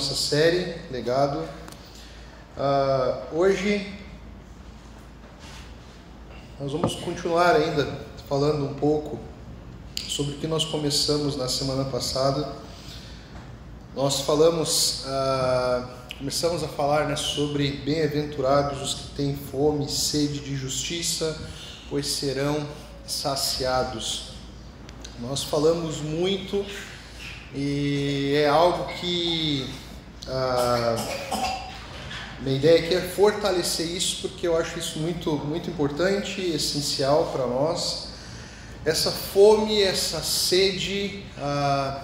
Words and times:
nossa 0.00 0.14
série 0.14 0.74
Legado. 0.90 1.46
Uh, 2.56 3.36
hoje 3.36 3.92
nós 6.58 6.72
vamos 6.72 6.94
continuar 6.94 7.54
ainda 7.54 8.00
falando 8.26 8.64
um 8.64 8.72
pouco 8.72 9.20
sobre 10.08 10.32
o 10.32 10.38
que 10.38 10.46
nós 10.46 10.64
começamos 10.64 11.36
na 11.36 11.46
semana 11.46 11.84
passada. 11.84 12.54
Nós 13.94 14.20
falamos, 14.20 15.04
uh, 15.04 15.86
começamos 16.16 16.64
a 16.64 16.68
falar 16.68 17.06
né, 17.06 17.14
sobre 17.14 17.72
bem-aventurados 17.84 18.80
os 18.80 18.94
que 18.94 19.08
têm 19.14 19.36
fome 19.36 19.84
e 19.84 19.90
sede 19.90 20.40
de 20.40 20.56
justiça, 20.56 21.38
pois 21.90 22.06
serão 22.06 22.66
saciados. 23.06 24.32
Nós 25.20 25.42
falamos 25.42 26.00
muito 26.00 26.64
e 27.54 28.32
é 28.36 28.48
algo 28.48 28.90
que 28.94 29.81
a 30.28 30.96
minha 32.40 32.56
ideia 32.56 32.78
aqui 32.80 32.94
é 32.94 33.00
fortalecer 33.00 33.86
isso 33.86 34.28
porque 34.28 34.46
eu 34.46 34.56
acho 34.56 34.78
isso 34.78 34.98
muito, 34.98 35.32
muito 35.36 35.70
importante, 35.70 36.40
essencial 36.40 37.30
para 37.32 37.46
nós. 37.46 38.08
Essa 38.84 39.12
fome, 39.12 39.80
essa 39.80 40.20
sede 40.22 41.24
ah, 41.38 42.02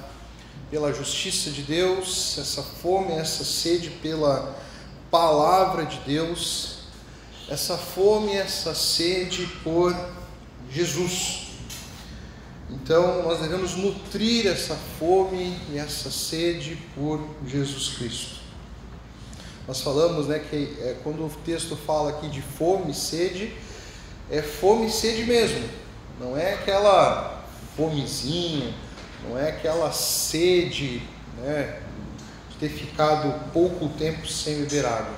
pela 0.71 0.93
justiça 0.93 1.51
de 1.51 1.63
Deus, 1.63 2.39
essa 2.39 2.63
fome, 2.63 3.13
essa 3.15 3.45
sede 3.45 3.91
pela 3.91 4.57
palavra 5.11 5.87
de 5.87 5.99
Deus, 6.01 6.79
essa 7.49 7.77
fome, 7.77 8.33
essa 8.37 8.75
sede 8.75 9.47
por 9.65 9.97
Jesus. 10.71 11.48
Então, 12.71 13.23
nós 13.23 13.41
devemos 13.41 13.77
nutrir 13.77 14.47
essa 14.47 14.75
fome 14.99 15.59
e 15.73 15.79
essa 15.79 16.11
sede 16.11 16.77
por 16.95 17.27
Jesus 17.47 17.97
Cristo. 17.97 18.37
Nós 19.67 19.81
falamos 19.81 20.27
né, 20.27 20.39
que 20.39 20.77
é, 20.81 20.97
quando 21.03 21.25
o 21.25 21.31
texto 21.45 21.77
fala 21.77 22.11
aqui 22.11 22.29
de 22.29 22.43
fome 22.43 22.91
e 22.91 22.95
sede, 22.95 23.55
é 24.31 24.43
fome 24.43 24.87
e 24.87 24.91
sede 24.91 25.25
mesmo, 25.25 25.67
não 26.21 26.37
é 26.37 26.55
aquela 26.55 27.45
fomezinha, 27.77 28.75
não 29.27 29.39
é 29.39 29.49
aquela 29.49 29.91
sede 29.91 31.03
né, 31.39 31.81
de 32.51 32.57
ter 32.57 32.69
ficado 32.69 33.53
pouco 33.53 33.89
tempo 33.91 34.27
sem 34.27 34.59
beber 34.63 34.85
água. 34.85 35.17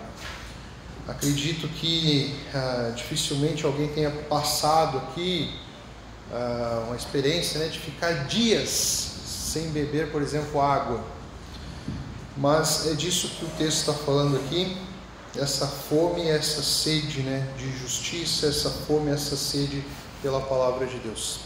Acredito 1.08 1.66
que 1.66 2.34
ah, 2.54 2.92
dificilmente 2.94 3.66
alguém 3.66 3.88
tenha 3.88 4.10
passado 4.10 4.98
aqui 4.98 5.59
uh, 6.32 6.86
uma 6.86 6.96
experiência 6.96 7.60
né, 7.60 7.68
de 7.68 7.78
ficar 7.78 8.26
dias 8.26 8.68
sem 9.52 9.70
beber, 9.70 10.10
por 10.10 10.22
exemplo, 10.22 10.60
água. 10.60 11.02
Mas 12.36 12.86
é 12.86 12.94
disso 12.94 13.28
que 13.38 13.44
o 13.44 13.48
texto 13.58 13.90
está 13.90 13.92
falando 13.92 14.36
aqui, 14.36 14.76
essa 15.36 15.66
fome, 15.66 16.28
essa 16.28 16.62
sede 16.62 17.20
né, 17.22 17.46
de 17.56 17.70
justiça, 17.78 18.46
essa 18.46 18.70
fome, 18.70 19.10
essa 19.10 19.36
sede 19.36 19.84
pela 20.22 20.40
palavra 20.40 20.86
de 20.86 20.98
Deus. 20.98 21.40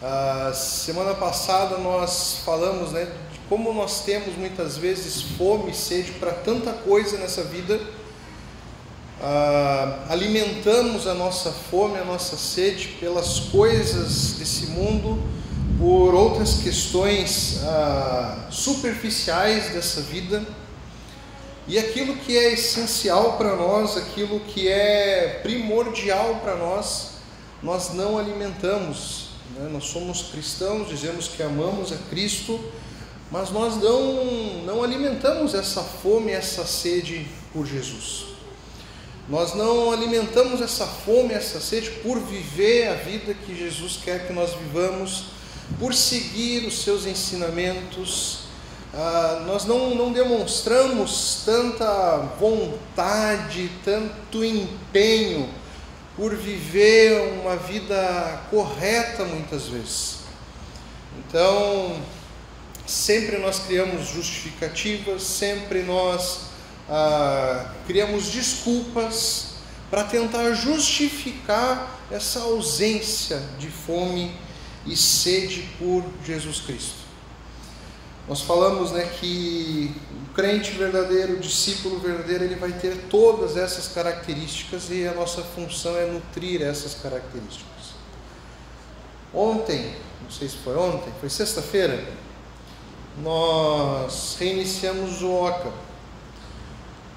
Uh, 0.00 0.52
semana 0.52 1.14
passada 1.14 1.78
nós 1.78 2.40
falamos 2.44 2.90
né, 2.90 3.04
de 3.32 3.38
como 3.48 3.72
nós 3.72 4.04
temos 4.04 4.34
muitas 4.36 4.76
vezes 4.76 5.22
fome 5.22 5.70
e 5.70 5.74
sede 5.74 6.12
para 6.12 6.32
tanta 6.32 6.72
coisa 6.72 7.18
nessa 7.18 7.44
vida 7.44 7.80
ah, 9.22 10.06
alimentamos 10.08 11.06
a 11.06 11.14
nossa 11.14 11.52
fome, 11.52 11.96
a 11.96 12.04
nossa 12.04 12.36
sede 12.36 12.88
pelas 12.98 13.38
coisas 13.38 14.32
desse 14.32 14.66
mundo, 14.66 15.22
por 15.78 16.12
outras 16.12 16.54
questões 16.54 17.60
ah, 17.62 18.48
superficiais 18.50 19.72
dessa 19.72 20.00
vida, 20.00 20.44
e 21.68 21.78
aquilo 21.78 22.16
que 22.16 22.36
é 22.36 22.52
essencial 22.52 23.38
para 23.38 23.54
nós, 23.54 23.96
aquilo 23.96 24.40
que 24.40 24.66
é 24.66 25.40
primordial 25.44 26.40
para 26.42 26.56
nós, 26.56 27.12
nós 27.62 27.94
não 27.94 28.18
alimentamos. 28.18 29.28
Né? 29.54 29.68
Nós 29.72 29.84
somos 29.84 30.22
cristãos, 30.32 30.88
dizemos 30.88 31.28
que 31.28 31.40
amamos 31.42 31.92
a 31.92 31.96
Cristo, 32.10 32.58
mas 33.30 33.50
nós 33.50 33.76
não, 33.76 34.64
não 34.64 34.82
alimentamos 34.82 35.54
essa 35.54 35.82
fome, 35.82 36.32
essa 36.32 36.66
sede 36.66 37.28
por 37.52 37.64
Jesus. 37.64 38.31
Nós 39.28 39.54
não 39.54 39.92
alimentamos 39.92 40.60
essa 40.60 40.86
fome, 40.86 41.32
essa 41.32 41.60
sede 41.60 41.90
por 42.02 42.18
viver 42.18 42.88
a 42.88 42.94
vida 42.94 43.32
que 43.34 43.56
Jesus 43.56 43.98
quer 44.04 44.26
que 44.26 44.32
nós 44.32 44.52
vivamos, 44.54 45.26
por 45.78 45.94
seguir 45.94 46.66
os 46.66 46.82
seus 46.82 47.06
ensinamentos. 47.06 48.40
Ah, 48.92 49.44
nós 49.46 49.64
não, 49.64 49.94
não 49.94 50.12
demonstramos 50.12 51.42
tanta 51.46 52.18
vontade, 52.38 53.70
tanto 53.84 54.44
empenho 54.44 55.48
por 56.16 56.36
viver 56.36 57.40
uma 57.40 57.56
vida 57.56 58.42
correta 58.50 59.24
muitas 59.24 59.68
vezes. 59.68 60.16
Então, 61.18 61.96
sempre 62.86 63.38
nós 63.38 63.60
criamos 63.60 64.08
justificativas, 64.08 65.22
sempre 65.22 65.82
nós 65.82 66.51
ah, 66.88 67.72
criamos 67.86 68.26
desculpas 68.26 69.52
para 69.90 70.04
tentar 70.04 70.52
justificar 70.54 72.00
essa 72.10 72.40
ausência 72.40 73.42
de 73.58 73.68
fome 73.68 74.34
e 74.86 74.96
sede 74.96 75.68
por 75.78 76.04
Jesus 76.24 76.60
Cristo. 76.60 77.02
Nós 78.28 78.40
falamos 78.40 78.92
né, 78.92 79.04
que 79.20 79.94
o 80.30 80.34
crente 80.34 80.70
verdadeiro, 80.72 81.34
o 81.34 81.40
discípulo 81.40 81.98
verdadeiro, 81.98 82.44
ele 82.44 82.54
vai 82.54 82.72
ter 82.72 82.96
todas 83.10 83.56
essas 83.56 83.88
características 83.88 84.90
e 84.90 85.06
a 85.06 85.12
nossa 85.12 85.42
função 85.42 85.96
é 85.96 86.06
nutrir 86.06 86.62
essas 86.62 86.94
características. 86.94 87.66
Ontem, 89.34 89.94
não 90.22 90.30
sei 90.30 90.48
se 90.48 90.56
foi 90.58 90.76
ontem, 90.76 91.12
foi 91.20 91.28
sexta-feira, 91.28 92.06
nós 93.22 94.36
reiniciamos 94.38 95.20
o 95.22 95.30
OCA 95.30 95.72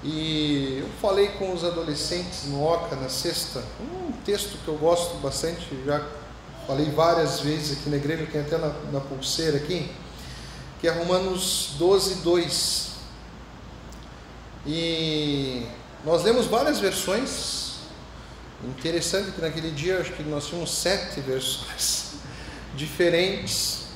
e 0.02 0.78
eu 0.80 0.88
falei 1.00 1.28
com 1.28 1.52
os 1.52 1.64
adolescentes 1.64 2.44
no 2.46 2.62
OCA 2.64 2.96
na 2.96 3.08
sexta, 3.08 3.62
um 3.80 4.12
texto 4.24 4.58
que 4.64 4.68
eu 4.68 4.76
gosto 4.76 5.16
bastante, 5.16 5.66
já 5.84 6.06
falei 6.66 6.90
várias 6.90 7.40
vezes 7.40 7.78
aqui 7.78 7.88
na 7.88 7.96
igreja, 7.96 8.26
tem 8.30 8.40
até 8.40 8.58
na, 8.58 8.68
na 8.92 9.00
pulseira 9.00 9.56
aqui, 9.56 9.90
que 10.80 10.88
é 10.88 10.90
Romanos 10.90 11.74
12, 11.78 12.16
2. 12.16 12.90
E 14.66 15.66
nós 16.04 16.24
lemos 16.24 16.46
várias 16.46 16.78
versões. 16.80 17.76
Interessante 18.64 19.30
que 19.32 19.40
naquele 19.40 19.70
dia 19.70 20.00
acho 20.00 20.12
que 20.12 20.22
nós 20.22 20.46
tínhamos 20.46 20.70
sete 20.72 21.20
versões 21.20 22.14
diferentes. 22.74 23.86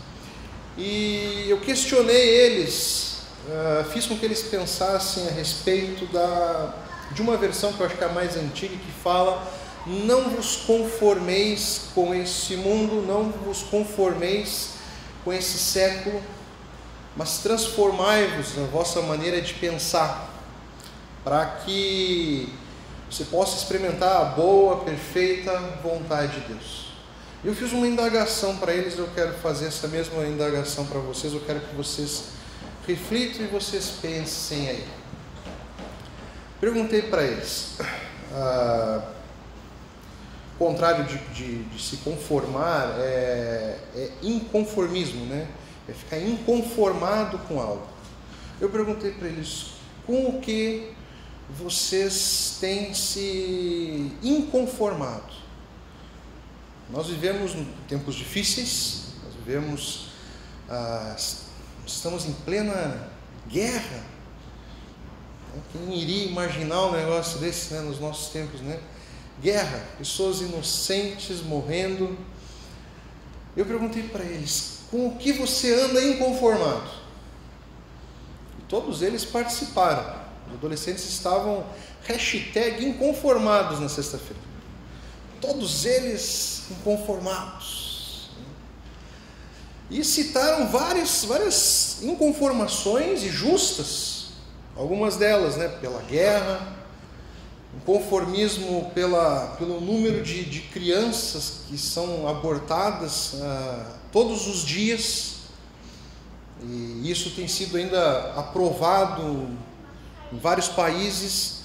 E 0.79 1.47
eu 1.49 1.61
questionei 1.61 2.17
eles 2.17 3.10
uh, 3.49 3.85
fiz 3.91 4.07
com 4.07 4.19
que 4.19 4.25
eles 4.25 4.43
pensassem 4.43 5.29
a 5.29 5.31
respeito 5.31 6.07
da, 6.07 6.75
de 7.13 7.23
uma 7.23 7.37
versão 7.37 7.73
que 7.73 7.81
eu 7.81 7.87
acho 7.87 7.97
que 7.97 8.05
é 8.05 8.07
a 8.07 8.13
mais 8.13 8.37
antiga, 8.37 8.75
que 8.77 8.93
fala: 9.03 9.47
Não 9.87 10.31
vos 10.31 10.57
conformeis 10.57 11.89
com 11.95 12.15
esse 12.15 12.57
mundo, 12.57 13.05
não 13.07 13.31
vos 13.31 13.63
conformeis 13.63 14.71
com 15.25 15.33
esse 15.33 15.59
século, 15.59 16.23
mas 17.17 17.39
transformai-vos 17.39 18.57
na 18.57 18.67
vossa 18.67 19.03
maneira 19.03 19.41
de 19.41 19.55
pensar, 19.55 20.31
para 21.25 21.45
que 21.47 22.53
você 23.11 23.25
possa 23.25 23.57
experimentar 23.57 24.21
a 24.21 24.25
boa, 24.25 24.79
perfeita 24.85 25.59
vontade 25.83 26.41
de 26.41 26.55
Deus. 26.55 26.91
Eu 27.43 27.55
fiz 27.55 27.73
uma 27.73 27.87
indagação 27.87 28.57
para 28.57 28.73
eles, 28.73 28.99
eu 28.99 29.09
quero 29.15 29.33
fazer 29.39 29.67
essa 29.67 29.89
mesma 29.89 30.25
indagação 30.27 30.85
para 30.87 31.01
vocês, 31.01 31.33
eu 31.33 31.41
quero 31.41 31.61
que 31.61 31.75
vocês 31.75 32.40
reflitam 32.91 33.45
e 33.45 33.49
vocês 33.49 33.99
pensem 34.03 34.69
aí. 34.69 34.85
Perguntei 36.61 37.03
para 37.03 37.23
eles, 37.23 37.77
ah, 38.33 39.13
contrário 40.59 41.05
de, 41.05 41.19
de, 41.33 41.63
de, 41.65 41.83
se 41.83 41.99
conformar 41.99 42.97
é, 42.99 43.79
é 43.95 44.11
inconformismo, 44.23 45.25
né? 45.27 45.49
É 45.89 45.93
ficar 45.93 46.19
inconformado 46.19 47.39
com 47.41 47.61
algo. 47.61 47.87
Eu 48.61 48.69
perguntei 48.69 49.13
para 49.13 49.29
eles, 49.29 49.69
com 50.07 50.29
o 50.29 50.41
que 50.41 50.93
vocês 51.49 52.59
têm 52.61 52.93
se 52.93 54.13
inconformado? 54.23 55.33
Nós 56.91 57.07
vivemos 57.07 57.53
tempos 57.89 58.15
difíceis, 58.15 59.15
nós 59.25 59.35
vivemos 59.35 60.09
ah, 60.69 61.17
estamos 61.95 62.25
em 62.27 62.33
plena 62.33 63.09
guerra. 63.49 64.05
Quem 65.73 65.99
iria 65.99 66.27
imaginar 66.27 66.87
um 66.87 66.93
negócio 66.93 67.39
desse 67.41 67.75
né, 67.75 67.81
nos 67.81 67.99
nossos 67.99 68.33
tempos, 68.33 68.61
né? 68.61 68.79
Guerra, 69.43 69.85
pessoas 69.99 70.41
inocentes 70.41 71.41
morrendo. 71.43 72.17
Eu 73.57 73.67
perguntei 73.67 74.05
para 74.05 74.25
eles: 74.25 74.81
com 74.91 75.09
o 75.09 75.17
que 75.17 75.33
você 75.33 75.75
anda 75.75 76.03
inconformado? 76.03 77.01
todos 78.71 79.03
eles 79.03 79.25
participaram. 79.25 80.21
Os 80.49 80.55
adolescentes 80.55 81.05
estavam 81.05 81.67
hashtag 82.05 82.87
inconformados 82.87 83.81
na 83.81 83.89
sexta-feira. 83.89 84.41
Todos 85.41 85.85
eles 85.85 86.63
inconformados. 86.71 87.80
E 89.91 90.05
citaram 90.05 90.69
várias, 90.69 91.25
várias 91.25 91.99
inconformações 92.03 93.25
e 93.25 93.29
justas, 93.29 94.27
algumas 94.77 95.17
delas, 95.17 95.57
né, 95.57 95.67
pela 95.67 96.01
guerra, 96.03 96.77
inconformismo 97.77 98.91
pela, 98.95 99.57
pelo 99.59 99.81
número 99.81 100.23
de, 100.23 100.45
de 100.45 100.61
crianças 100.61 101.63
que 101.69 101.77
são 101.77 102.29
abortadas 102.29 103.35
ah, 103.43 103.97
todos 104.13 104.47
os 104.47 104.65
dias, 104.65 105.41
e 106.63 107.11
isso 107.11 107.31
tem 107.31 107.49
sido 107.49 107.77
ainda 107.77 108.35
aprovado 108.35 109.49
em 110.33 110.39
vários 110.39 110.69
países, 110.69 111.63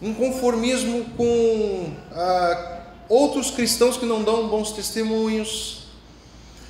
inconformismo 0.00 1.04
com 1.16 1.94
ah, 2.12 2.82
outros 3.08 3.50
cristãos 3.50 3.96
que 3.96 4.06
não 4.06 4.22
dão 4.22 4.48
bons 4.48 4.72
testemunhos. 4.72 5.83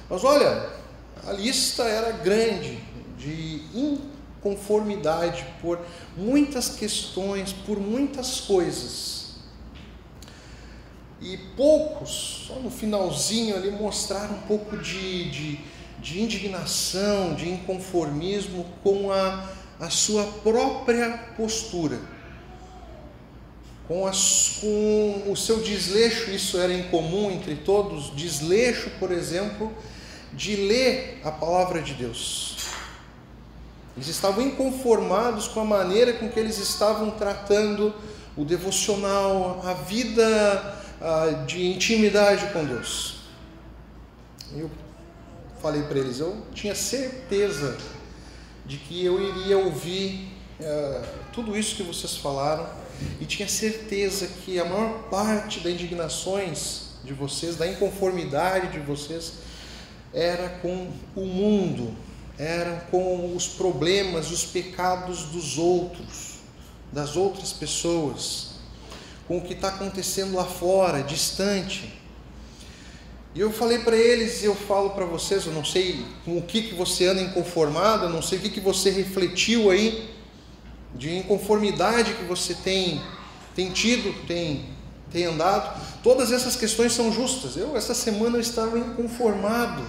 Mas 0.09 0.23
olha, 0.23 0.69
a 1.27 1.33
lista 1.33 1.85
era 1.85 2.13
grande 2.13 2.79
de 3.19 3.63
inconformidade 3.75 5.47
por 5.63 5.79
muitas 6.17 6.69
questões, 6.69 7.53
por 7.53 7.81
muitas 7.81 8.41
coisas. 8.41 9.25
E 11.21 11.39
poucos, 11.57 12.45
só 12.47 12.57
no 12.57 12.71
finalzinho 12.71 13.57
ali, 13.57 13.71
mostraram 13.71 14.35
um 14.35 14.41
pouco 14.43 14.77
de, 14.77 15.31
de, 15.31 15.61
de 15.99 16.21
indignação, 16.21 17.35
de 17.35 17.49
inconformismo 17.49 18.67
com 18.83 19.11
a, 19.11 19.49
a 19.81 19.89
sua 19.89 20.25
própria 20.25 21.33
postura. 21.35 21.99
Com, 23.89 24.07
as, 24.07 24.59
com 24.61 25.25
o 25.31 25.37
seu 25.37 25.61
desleixo, 25.61 26.31
isso 26.31 26.59
era 26.59 26.73
incomum 26.73 27.31
entre 27.31 27.55
todos, 27.55 28.15
desleixo, 28.15 28.91
por 28.99 29.11
exemplo, 29.11 29.73
de 30.37 30.57
ler 30.57 31.21
a 31.25 31.31
palavra 31.31 31.81
de 31.81 31.95
Deus. 31.95 32.57
Eles 33.97 34.09
estavam 34.09 34.45
inconformados 34.45 35.47
com 35.49 35.61
a 35.61 35.65
maneira 35.65 36.15
com 36.15 36.29
que 36.29 36.39
eles 36.39 36.59
estavam 36.59 37.11
tratando 37.13 37.95
o 38.37 38.45
devocional, 38.45 39.63
a 39.65 39.75
vida 39.75 40.81
de 41.47 41.67
intimidade 41.67 42.53
com 42.53 42.65
Deus. 42.65 43.17
Eu 44.57 44.71
falei 45.61 45.83
para 45.83 45.99
eles, 45.99 46.19
eu 46.19 46.43
tinha 46.55 46.75
certeza 46.75 47.77
de 48.67 48.77
que 48.79 49.05
eu 49.05 49.21
iria 49.21 49.59
ouvir 49.59 50.33
uh, 50.61 51.07
tudo 51.33 51.57
isso 51.57 51.77
que 51.77 51.83
vocês 51.83 52.17
falaram 52.17 52.67
e 53.21 53.27
tinha 53.27 53.49
certeza 53.49 54.27
que 54.27 54.59
a 54.59 54.65
maior 54.65 55.05
parte 55.11 55.61
das 55.61 55.73
indignações 55.73 56.95
de 57.05 57.13
vocês, 57.13 57.57
da 57.57 57.67
inconformidade 57.67 58.73
de 58.73 58.79
vocês, 58.79 59.35
era 60.15 60.49
com 60.63 60.89
o 61.17 61.27
mundo, 61.27 61.93
eram 62.39 62.79
com 62.91 63.35
os 63.35 63.49
problemas, 63.49 64.31
os 64.31 64.45
pecados 64.45 65.25
dos 65.25 65.59
outros, 65.59 66.35
das 66.93 67.17
outras 67.17 67.53
pessoas, 67.53 68.51
com 69.27 69.39
o 69.39 69.41
que 69.41 69.55
está 69.55 69.69
acontecendo 69.69 70.35
lá 70.35 70.45
fora, 70.45 71.03
distante. 71.03 71.93
E 73.35 73.41
eu 73.41 73.53
falei 73.53 73.81
para 73.81 73.97
eles, 73.97 74.43
e 74.43 74.45
eu 74.45 74.55
falo 74.55 74.91
para 74.91 75.05
vocês, 75.05 75.45
eu 75.47 75.53
não 75.53 75.65
sei 75.65 76.07
com 76.25 76.39
o 76.39 76.43
que, 76.43 76.63
que 76.63 76.75
você 76.75 77.07
anda 77.07 77.21
inconformado, 77.21 78.05
eu 78.05 78.11
não 78.11 78.23
sei 78.23 78.39
o 78.39 78.41
que, 78.41 78.51
que 78.51 78.61
você 78.61 78.91
refletiu 78.91 79.71
aí, 79.71 80.15
de 80.95 81.17
inconformidade 81.17 82.15
que 82.15 82.23
você 82.23 82.55
tem, 82.55 83.03
tem 83.57 83.73
tido, 83.73 84.15
tem, 84.29 84.67
tem 85.11 85.25
andado. 85.25 85.81
Todas 86.05 86.31
essas 86.31 86.55
questões 86.55 86.93
são 86.93 87.11
justas. 87.11 87.57
Eu, 87.57 87.77
essa 87.77 87.93
semana, 87.93 88.37
eu 88.37 88.41
estava 88.41 88.79
inconformado 88.79 89.83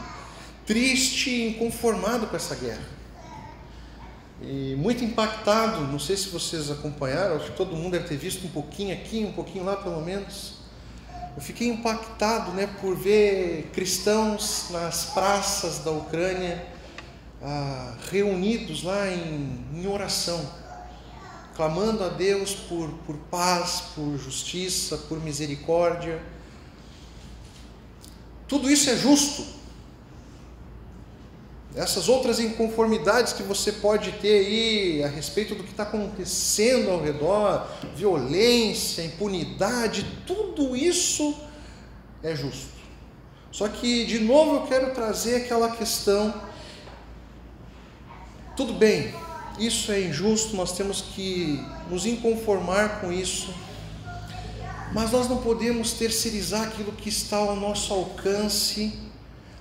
triste 0.65 1.29
e 1.29 1.49
inconformado 1.49 2.27
com 2.27 2.35
essa 2.35 2.55
guerra. 2.55 2.95
E 4.41 4.75
muito 4.77 5.03
impactado, 5.03 5.81
não 5.81 5.99
sei 5.99 6.17
se 6.17 6.29
vocês 6.29 6.69
acompanharam, 6.69 7.37
acho 7.37 7.51
que 7.51 7.57
todo 7.57 7.75
mundo 7.75 7.93
deve 7.93 8.07
ter 8.07 8.17
visto 8.17 8.45
um 8.45 8.49
pouquinho 8.49 8.93
aqui, 8.93 9.23
um 9.23 9.31
pouquinho 9.31 9.63
lá 9.63 9.77
pelo 9.77 10.01
menos. 10.01 10.55
Eu 11.35 11.41
fiquei 11.41 11.67
impactado 11.67 12.51
né, 12.51 12.67
por 12.79 12.95
ver 12.95 13.69
cristãos 13.73 14.67
nas 14.71 15.05
praças 15.05 15.79
da 15.79 15.91
Ucrânia 15.91 16.65
ah, 17.41 17.95
reunidos 18.09 18.83
lá 18.83 19.07
em, 19.07 19.65
em 19.73 19.87
oração, 19.87 20.49
clamando 21.55 22.03
a 22.03 22.09
Deus 22.09 22.53
por, 22.53 22.89
por 23.05 23.15
paz, 23.29 23.83
por 23.95 24.17
justiça, 24.17 24.97
por 24.97 25.21
misericórdia. 25.21 26.21
Tudo 28.47 28.69
isso 28.69 28.89
é 28.89 28.95
justo, 28.95 29.45
essas 31.75 32.07
outras 32.07 32.39
inconformidades 32.39 33.33
que 33.33 33.43
você 33.43 33.71
pode 33.71 34.13
ter 34.13 34.45
aí 34.45 35.03
a 35.03 35.07
respeito 35.07 35.53
do 35.55 35.63
que 35.63 35.71
está 35.71 35.83
acontecendo 35.83 36.89
ao 36.89 37.01
redor, 37.01 37.67
violência, 37.93 39.03
impunidade, 39.03 40.05
tudo 40.25 40.73
isso 40.75 41.35
é 42.23 42.33
justo. 42.33 42.75
Só 43.51 43.67
que, 43.67 44.05
de 44.05 44.19
novo, 44.19 44.55
eu 44.55 44.61
quero 44.63 44.93
trazer 44.93 45.35
aquela 45.35 45.69
questão: 45.71 46.33
tudo 48.55 48.73
bem, 48.73 49.13
isso 49.59 49.91
é 49.91 50.01
injusto, 50.01 50.55
nós 50.55 50.71
temos 50.71 51.01
que 51.01 51.61
nos 51.89 52.05
inconformar 52.05 53.01
com 53.01 53.11
isso, 53.11 53.53
mas 54.93 55.11
nós 55.11 55.27
não 55.27 55.37
podemos 55.37 55.91
terceirizar 55.91 56.63
aquilo 56.63 56.93
que 56.93 57.09
está 57.09 57.35
ao 57.35 57.55
nosso 57.57 57.93
alcance 57.93 59.04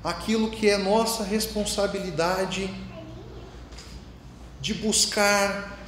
aquilo 0.05 0.51
que 0.51 0.69
é 0.69 0.77
nossa 0.77 1.25
responsabilidade 1.25 2.69
de 4.61 4.75
buscar, 4.75 5.79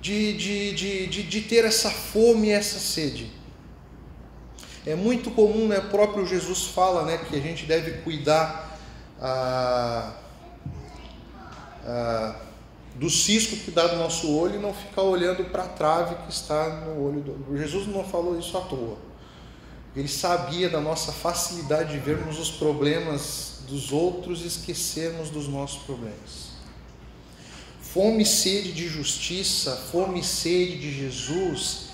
de, 0.00 0.32
de, 0.32 0.72
de, 0.72 1.06
de, 1.06 1.22
de 1.22 1.40
ter 1.42 1.64
essa 1.66 1.90
fome 1.90 2.48
e 2.48 2.52
essa 2.52 2.78
sede. 2.78 3.30
É 4.86 4.94
muito 4.94 5.30
comum, 5.30 5.68
né? 5.68 5.78
O 5.78 5.88
próprio 5.88 6.26
Jesus 6.26 6.64
fala, 6.64 7.04
né, 7.04 7.18
que 7.18 7.36
a 7.36 7.40
gente 7.40 7.64
deve 7.64 8.02
cuidar 8.02 8.78
ah, 9.20 10.12
ah, 11.86 12.36
do 12.94 13.08
cisco 13.10 13.56
que 13.56 13.70
dá 13.70 13.88
no 13.88 13.98
nosso 13.98 14.34
olho 14.36 14.56
e 14.56 14.58
não 14.58 14.72
ficar 14.72 15.02
olhando 15.02 15.44
para 15.44 15.64
a 15.64 15.68
trave 15.68 16.14
que 16.16 16.32
está 16.32 16.68
no 16.68 17.02
olho 17.02 17.20
do. 17.20 17.56
Jesus 17.56 17.86
não 17.86 18.04
falou 18.04 18.38
isso 18.38 18.56
à 18.56 18.60
toa. 18.60 18.98
Ele 19.96 20.08
sabia 20.08 20.68
da 20.68 20.80
nossa 20.80 21.12
facilidade 21.12 21.92
de 21.92 21.98
vermos 21.98 22.38
os 22.38 22.50
problemas 22.50 23.58
dos 23.68 23.92
outros 23.92 24.42
e 24.42 24.46
esquecermos 24.46 25.30
dos 25.30 25.46
nossos 25.46 25.82
problemas. 25.84 26.54
Fome 27.80 28.24
e 28.24 28.26
sede 28.26 28.72
de 28.72 28.88
justiça, 28.88 29.76
fome 29.92 30.20
e 30.20 30.24
sede 30.24 30.78
de 30.78 30.92
Jesus 30.92 31.84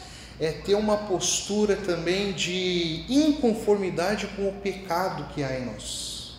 é 0.40 0.50
ter 0.50 0.74
uma 0.74 0.96
postura 0.96 1.76
também 1.76 2.32
de 2.32 3.04
inconformidade 3.06 4.26
com 4.28 4.48
o 4.48 4.52
pecado 4.54 5.34
que 5.34 5.42
há 5.42 5.60
em 5.60 5.66
nós. 5.66 6.38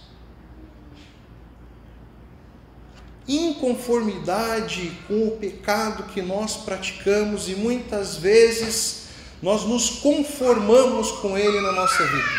Inconformidade 3.28 4.92
com 5.08 5.28
o 5.28 5.38
pecado 5.38 6.12
que 6.12 6.24
nós 6.24 6.58
praticamos 6.58 7.48
e 7.48 7.54
muitas 7.54 8.18
vezes 8.18 9.02
nós 9.42 9.64
nos 9.64 9.90
conformamos 9.90 11.12
com 11.14 11.38
Ele 11.38 11.60
na 11.62 11.72
nossa 11.72 12.06
vida. 12.06 12.30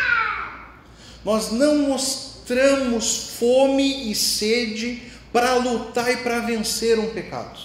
Nós 1.23 1.51
não 1.51 1.79
mostramos 1.79 3.35
fome 3.37 4.09
e 4.11 4.15
sede 4.15 5.11
para 5.31 5.55
lutar 5.55 6.11
e 6.11 6.17
para 6.17 6.39
vencer 6.39 6.99
um 6.99 7.09
pecado. 7.09 7.59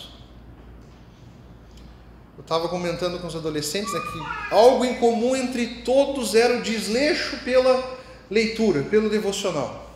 Eu 2.36 2.42
estava 2.42 2.68
comentando 2.68 3.20
com 3.20 3.26
os 3.26 3.36
adolescentes 3.36 3.92
né, 3.92 4.00
que 4.00 4.54
algo 4.54 4.84
em 4.84 4.94
comum 4.94 5.36
entre 5.36 5.82
todos 5.82 6.34
era 6.34 6.56
o 6.56 6.62
desleixo 6.62 7.38
pela 7.44 7.98
leitura, 8.30 8.82
pelo 8.82 9.10
devocional. 9.10 9.86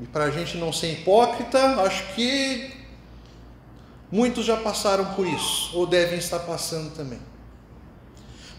E 0.00 0.06
para 0.06 0.24
a 0.24 0.30
gente 0.30 0.56
não 0.56 0.72
ser 0.72 0.92
hipócrita, 0.92 1.80
acho 1.82 2.14
que 2.14 2.83
Muitos 4.10 4.44
já 4.44 4.56
passaram 4.56 5.14
por 5.14 5.26
isso, 5.26 5.70
ou 5.76 5.86
devem 5.86 6.18
estar 6.18 6.40
passando 6.40 6.94
também. 6.94 7.18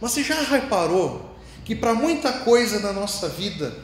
Mas 0.02 0.12
você 0.12 0.24
já 0.24 0.42
reparou 0.42 1.36
que 1.64 1.76
para 1.76 1.94
muita 1.94 2.32
coisa 2.32 2.80
na 2.80 2.92
nossa 2.92 3.30
vida, 3.30 3.76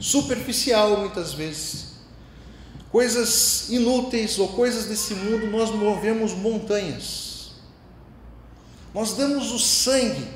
superficial 0.00 0.98
muitas 0.98 1.32
vezes, 1.32 1.92
coisas 2.90 3.68
inúteis 3.70 4.38
ou 4.38 4.48
coisas 4.48 4.86
desse 4.86 5.14
mundo, 5.14 5.46
nós 5.46 5.70
movemos 5.70 6.32
montanhas. 6.32 7.52
Nós 8.94 9.14
damos 9.14 9.50
o 9.52 9.58
sangue, 9.58 10.28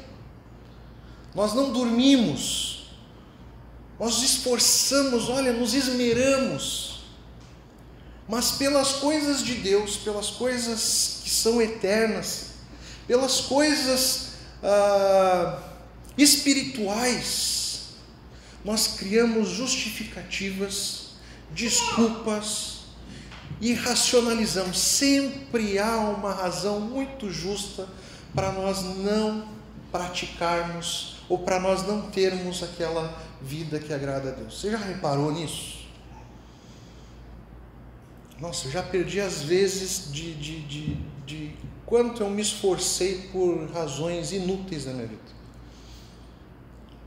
nós 1.35 1.53
não 1.53 1.73
dormimos, 1.73 2.89
nós 3.99 4.23
esforçamos, 4.23 5.29
olha, 5.29 5.53
nos 5.53 5.75
esmeramos 5.75 6.96
mas 8.29 8.53
pelas 8.53 8.93
coisas 8.95 9.43
de 9.43 9.55
Deus, 9.55 9.97
pelas 9.97 10.31
coisas 10.31 11.21
que 11.23 11.31
são 11.31 11.63
eternas, 11.63 12.47
pelas 13.07 13.41
coisas 13.43 14.31
ah, 14.63 15.63
espirituais, 16.19 17.91
nós 18.65 18.89
criamos 18.99 19.51
justificativas, 19.51 21.11
desculpas 21.53 22.79
e 23.61 23.73
racionalizamos. 23.75 24.79
Sempre 24.79 25.79
há 25.79 25.99
uma 25.99 26.33
razão 26.33 26.81
muito 26.81 27.31
justa 27.31 27.89
para 28.35 28.51
nós 28.51 28.83
não 28.83 29.49
praticarmos 29.93 31.17
ou 31.29 31.39
para 31.39 31.61
nós 31.61 31.87
não 31.87 32.11
termos 32.11 32.63
aquela 32.63 33.17
vida 33.41 33.79
que 33.79 33.93
agrada 33.93 34.31
a 34.31 34.33
Deus. 34.33 34.61
Você 34.61 34.71
já 34.73 34.79
reparou 34.79 35.33
nisso? 35.33 35.76
Nossa, 38.39 38.69
eu 38.69 38.73
já 38.73 38.83
perdi 38.83 39.19
as 39.19 39.43
vezes 39.43 40.13
de, 40.13 40.35
de, 40.35 40.61
de, 40.67 40.95
de 41.25 41.57
quanto 41.87 42.23
eu 42.23 42.29
me 42.29 42.43
esforcei 42.43 43.29
por 43.33 43.71
razões 43.71 44.31
inúteis 44.31 44.85
na 44.85 44.93
minha 44.93 45.07
vida. 45.07 45.23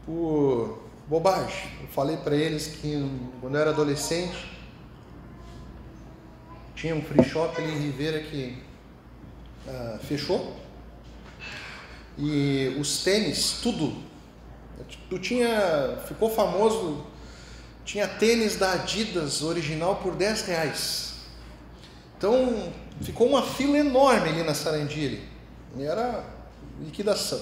Por 0.08 0.82
bobagem. 1.08 1.70
Eu 1.82 1.88
falei 1.90 2.18
para 2.18 2.36
eles 2.36 2.68
que 2.68 3.08
quando 3.42 3.56
eu 3.56 3.62
era 3.62 3.70
adolescente, 3.70 4.50
tinha 6.76 6.96
um 6.96 7.02
free 7.04 7.24
shop 7.24 7.62
ali 7.62 7.74
em 7.74 7.80
Ribeira 7.80 8.24
que 8.24 8.58
uh, 9.68 10.00
fechou. 10.00 10.56
E 12.18 12.76
os 12.80 13.04
tênis, 13.04 13.60
tudo. 13.62 13.96
Tu 15.10 15.20
tinha. 15.20 16.02
Ficou 16.08 16.30
famoso. 16.30 17.06
Tinha 17.86 18.08
tênis 18.08 18.56
da 18.56 18.74
Adidas 18.74 19.44
original 19.44 19.98
por 19.98 20.16
10 20.16 20.42
reais. 20.44 21.09
Então, 22.20 22.74
ficou 23.02 23.30
uma 23.30 23.42
fila 23.42 23.78
enorme 23.78 24.28
ali 24.28 24.44
na 24.44 24.54
Sarandí. 24.54 25.22
E 25.78 25.84
era 25.84 26.22
liquidação. 26.82 27.40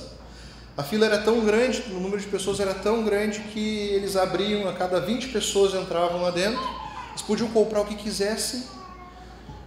A 0.78 0.84
fila 0.84 1.08
era 1.08 1.18
tão 1.24 1.44
grande, 1.44 1.82
o 1.90 1.96
número 1.96 2.22
de 2.22 2.28
pessoas 2.28 2.60
era 2.60 2.76
tão 2.76 3.04
grande 3.04 3.40
que 3.40 3.88
eles 3.90 4.16
abriam, 4.16 4.70
a 4.70 4.74
cada 4.74 5.02
20 5.02 5.30
pessoas 5.30 5.74
entravam 5.74 6.22
lá 6.22 6.30
dentro, 6.30 6.62
eles 7.10 7.24
podiam 7.24 7.50
comprar 7.50 7.82
o 7.82 7.86
que 7.86 7.96
quisessem, 7.96 8.64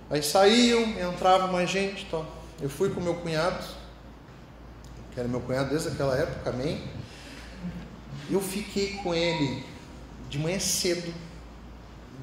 aí 0.08 0.22
saíam, 0.22 0.80
entrava 1.00 1.48
mais 1.48 1.68
gente. 1.68 2.04
Então, 2.06 2.24
eu 2.62 2.70
fui 2.70 2.90
com 2.90 3.00
meu 3.00 3.16
cunhado, 3.16 3.64
que 5.12 5.18
era 5.18 5.28
meu 5.28 5.40
cunhado 5.40 5.70
desde 5.70 5.88
aquela 5.88 6.16
época, 6.16 6.50
amém. 6.50 6.80
Eu 8.30 8.40
fiquei 8.40 8.92
com 9.02 9.12
ele 9.12 9.66
de 10.28 10.38
manhã 10.38 10.60
cedo, 10.60 11.12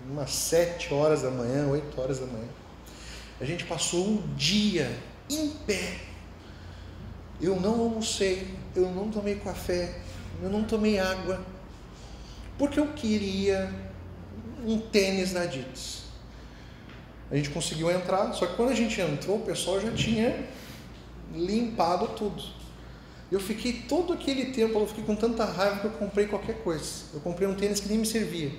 umas 0.10 0.32
7 0.32 0.94
horas 0.94 1.24
da 1.24 1.30
manhã, 1.30 1.68
8 1.68 2.00
horas 2.00 2.20
da 2.20 2.26
manhã. 2.26 2.48
A 3.40 3.46
gente 3.46 3.66
passou 3.66 4.06
um 4.06 4.36
dia 4.36 4.92
em 5.30 5.50
pé. 5.50 5.98
Eu 7.40 7.60
não 7.60 7.80
almocei, 7.80 8.48
eu 8.76 8.90
não 8.90 9.12
tomei 9.12 9.36
café, 9.36 10.00
eu 10.42 10.50
não 10.50 10.64
tomei 10.64 10.98
água, 10.98 11.40
porque 12.58 12.80
eu 12.80 12.88
queria 12.94 13.72
um 14.66 14.80
tênis 14.80 15.34
da 15.34 15.42
Adidas. 15.42 16.06
A 17.30 17.36
gente 17.36 17.52
conseguiu 17.52 17.92
entrar, 17.92 18.34
só 18.34 18.48
que 18.48 18.56
quando 18.56 18.72
a 18.72 18.76
gente 18.76 19.00
entrou, 19.00 19.38
o 19.38 19.46
pessoal 19.46 19.80
já 19.80 19.92
tinha 19.92 20.48
limpado 21.32 22.08
tudo. 22.10 22.42
Eu 23.32 23.40
fiquei 23.40 23.84
todo 23.88 24.14
aquele 24.14 24.46
tempo, 24.46 24.80
eu 24.80 24.88
fiquei 24.88 25.04
com 25.04 25.16
tanta 25.16 25.46
raiva 25.46 25.82
que 25.82 25.86
eu 25.86 25.92
comprei 25.92 26.26
qualquer 26.26 26.64
coisa. 26.64 27.04
Eu 27.14 27.20
comprei 27.20 27.48
um 27.48 27.54
tênis 27.54 27.80
que 27.80 27.90
nem 27.90 28.00
me 28.00 28.06
servia 28.06 28.52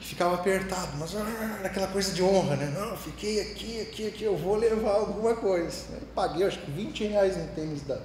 ficava 0.00 0.34
apertado, 0.34 0.96
mas 0.98 1.14
ah, 1.16 1.60
aquela 1.64 1.88
coisa 1.88 2.12
de 2.12 2.22
honra, 2.22 2.56
né? 2.56 2.74
Não, 2.78 2.96
fiquei 2.96 3.40
aqui, 3.40 3.80
aqui, 3.80 4.08
aqui, 4.08 4.24
eu 4.24 4.36
vou 4.36 4.56
levar 4.56 4.92
alguma 4.92 5.34
coisa. 5.34 5.84
Paguei 6.14 6.46
acho 6.46 6.58
que 6.58 6.70
20 6.70 7.04
reais 7.04 7.36
em 7.36 7.46
tênis 7.48 7.82
da, 7.82 7.98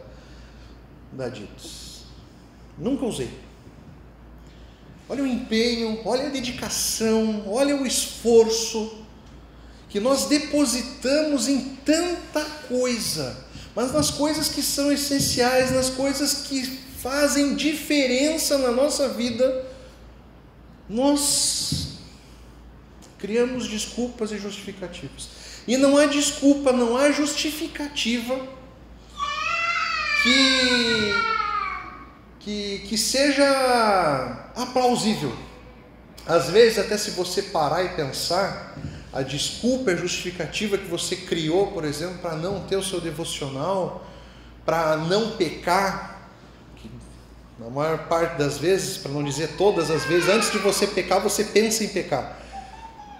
da 1.12 1.25
Adidas. 1.25 2.03
Nunca 2.77 3.05
usei. 3.05 3.29
Olha 5.10 5.24
o 5.24 5.27
empenho, 5.27 6.00
olha 6.05 6.27
a 6.27 6.29
dedicação, 6.29 7.43
olha 7.48 7.75
o 7.75 7.86
esforço 7.86 9.00
que 9.89 10.00
nós 10.00 10.27
depositamos 10.27 11.50
em 11.50 11.75
tanta 11.83 12.45
coisa, 12.69 13.45
mas 13.75 13.91
nas 13.91 14.10
coisas 14.10 14.48
que 14.48 14.63
são 14.63 14.89
essenciais, 14.89 15.71
nas 15.71 15.89
coisas 15.89 16.48
que 16.48 16.63
fazem 17.01 17.55
diferença 17.55 18.57
na 18.57 18.71
nossa 18.71 19.10
vida, 19.10 19.65
nós 20.91 21.93
criamos 23.17 23.67
desculpas 23.67 24.31
e 24.31 24.38
justificativas. 24.38 25.29
E 25.67 25.77
não 25.77 25.98
há 25.98 26.05
desculpa, 26.05 26.74
não 26.74 26.98
há 26.98 27.12
justificativa 27.12 28.48
que, 30.24 31.13
que, 32.39 32.79
que 32.79 32.98
seja 32.98 34.51
aplausível. 34.55 35.33
Às 36.25 36.50
vezes, 36.50 36.77
até 36.77 36.98
se 36.98 37.12
você 37.12 37.43
parar 37.43 37.83
e 37.83 37.89
pensar, 37.89 38.77
a 39.13 39.21
desculpa 39.21 39.91
e 39.91 39.93
a 39.93 39.98
justificativa 39.98 40.77
que 40.77 40.88
você 40.88 41.15
criou, 41.15 41.67
por 41.67 41.86
exemplo, 41.86 42.17
para 42.19 42.36
não 42.36 42.62
ter 42.62 42.75
o 42.75 42.83
seu 42.83 43.00
devocional, 43.00 44.05
para 44.65 44.98
não 44.98 45.31
pecar, 45.31 46.11
na 47.62 47.70
maior 47.70 48.08
parte 48.08 48.39
das 48.39 48.58
vezes, 48.58 48.98
para 48.98 49.12
não 49.12 49.24
dizer 49.24 49.50
todas 49.56 49.91
as 49.91 50.03
vezes, 50.06 50.27
antes 50.27 50.51
de 50.51 50.58
você 50.58 50.88
pecar, 50.88 51.22
você 51.22 51.44
pensa 51.44 51.84
em 51.84 51.89
pecar. 51.89 52.39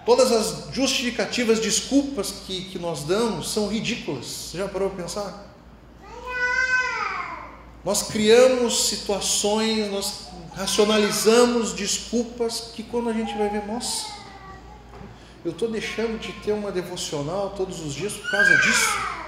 Todas 0.04 0.32
as 0.32 0.74
justificativas, 0.74 1.60
desculpas 1.60 2.32
que, 2.44 2.64
que 2.64 2.76
nós 2.76 3.04
damos 3.04 3.52
são 3.52 3.68
ridículas. 3.68 4.26
Você 4.26 4.58
já 4.58 4.66
parou 4.66 4.90
para 4.90 5.04
pensar? 5.04 5.54
Nós 7.84 8.02
criamos 8.02 8.88
situações, 8.88 9.88
nós 9.92 10.26
racionalizamos 10.54 11.72
desculpas 11.72 12.72
que 12.74 12.82
quando 12.82 13.10
a 13.10 13.12
gente 13.12 13.32
vai 13.38 13.48
ver, 13.48 13.64
nossa, 13.64 14.06
eu 15.44 15.52
estou 15.52 15.70
deixando 15.70 16.18
de 16.18 16.32
ter 16.32 16.50
uma 16.50 16.72
devocional 16.72 17.50
todos 17.50 17.78
os 17.78 17.94
dias 17.94 18.12
por 18.12 18.28
causa 18.28 18.56
disso. 18.56 19.21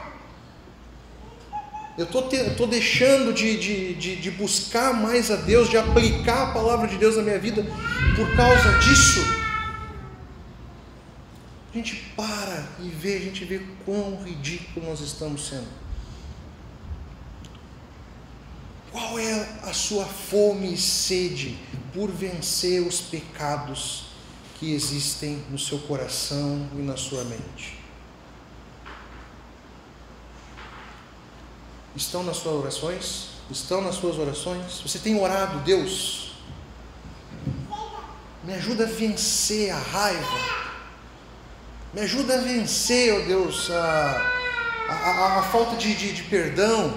Eu 1.97 2.07
estou 2.07 2.67
deixando 2.67 3.33
de, 3.33 3.57
de, 3.57 3.95
de, 3.95 4.17
de, 4.17 4.31
buscar 4.33 4.93
mais 4.93 5.31
a 5.31 5.37
Deus, 5.37 5.69
de 5.69 5.77
aplicar 5.77 6.51
a 6.51 6.53
palavra 6.53 6.89
de 6.89 6.99
Deus 6.99 7.17
na 7.17 7.23
minha 7.23 7.39
vida 7.39 7.65
por 8.17 8.35
causa 8.35 8.79
disso. 8.81 9.21
A 11.73 11.77
gente 11.77 11.95
para 12.17 12.67
e 12.81 12.89
vê, 12.89 13.17
a 13.17 13.21
gente 13.21 13.45
vê 13.45 13.61
quão 13.85 14.21
ridículo 14.25 14.87
nós 14.87 15.01
estamos 15.01 15.49
sendo. 15.49 15.69
Qual 18.91 19.17
é 19.19 19.49
a 19.63 19.73
sua 19.73 20.05
fome 20.05 20.75
e 20.75 20.77
sede 20.77 21.57
por 21.93 22.11
vencer 22.11 22.83
os 22.83 23.01
pecados 23.01 24.07
que 24.59 24.73
existem 24.73 25.45
no 25.49 25.59
seu 25.59 25.79
coração 25.79 26.69
e 26.75 26.83
na 26.83 26.97
sua 26.97 27.23
mente? 27.25 27.84
Estão 31.97 32.23
nas 32.23 32.39
suas 32.39 32.55
orações? 32.55 33.29
Estão 33.51 33.81
nas 33.81 33.97
suas 33.97 34.19
orações? 34.19 34.81
Você 34.81 34.99
tem 34.99 35.21
orado, 35.21 35.61
Deus? 35.61 36.33
Me 38.43 38.55
ajuda 38.55 38.85
a 38.85 38.87
vencer 38.87 39.71
a 39.71 39.79
raiva. 39.79 40.65
Me 41.93 42.01
ajuda 42.01 42.35
a 42.35 42.39
vencer, 42.39 43.15
ó 43.15 43.19
oh 43.19 43.27
Deus, 43.27 43.71
a, 43.71 44.33
a, 44.89 45.39
a 45.39 45.43
falta 45.45 45.77
de, 45.77 45.95
de, 45.95 46.13
de, 46.13 46.23
perdão. 46.25 46.93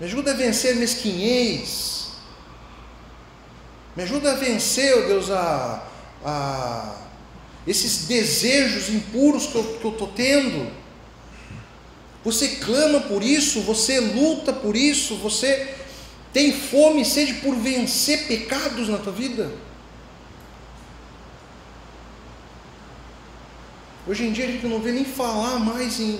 Me 0.00 0.06
ajuda 0.06 0.32
a 0.32 0.34
vencer 0.34 0.72
a 0.72 0.76
mesquinhez. 0.76 2.08
Me 3.94 4.02
ajuda 4.04 4.32
a 4.32 4.34
vencer, 4.36 4.96
ó 4.96 5.00
oh 5.00 5.06
Deus, 5.08 5.30
a, 5.30 5.86
a 6.24 6.96
esses 7.66 8.06
desejos 8.06 8.88
impuros 8.88 9.46
que 9.46 9.56
eu 9.56 9.90
estou 9.90 10.08
tendo. 10.08 10.81
Você 12.24 12.48
clama 12.56 13.00
por 13.00 13.22
isso, 13.22 13.60
você 13.62 13.98
luta 13.98 14.52
por 14.52 14.76
isso, 14.76 15.16
você 15.16 15.74
tem 16.32 16.52
fome 16.52 17.02
e 17.02 17.04
sede 17.04 17.34
por 17.34 17.56
vencer 17.56 18.26
pecados 18.26 18.88
na 18.88 18.98
tua 18.98 19.12
vida. 19.12 19.50
Hoje 24.06 24.24
em 24.26 24.32
dia 24.32 24.46
a 24.46 24.48
gente 24.48 24.66
não 24.66 24.80
vê 24.80 24.92
nem 24.92 25.04
falar 25.04 25.58
mais 25.58 26.00
em, 26.00 26.18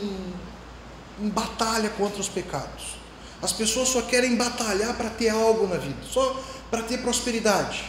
em, 1.21 1.29
batalha 1.29 1.89
contra 1.91 2.21
os 2.21 2.29
pecados. 2.29 2.97
As 3.41 3.53
pessoas 3.53 3.89
só 3.89 4.03
querem 4.03 4.37
batalhar 4.37 4.97
para 4.97 5.11
ter 5.11 5.31
algo 5.31 5.67
na 5.67 5.77
vida, 5.77 5.97
só 6.05 6.41
para 6.71 6.83
ter 6.83 6.99
prosperidade. 6.99 7.85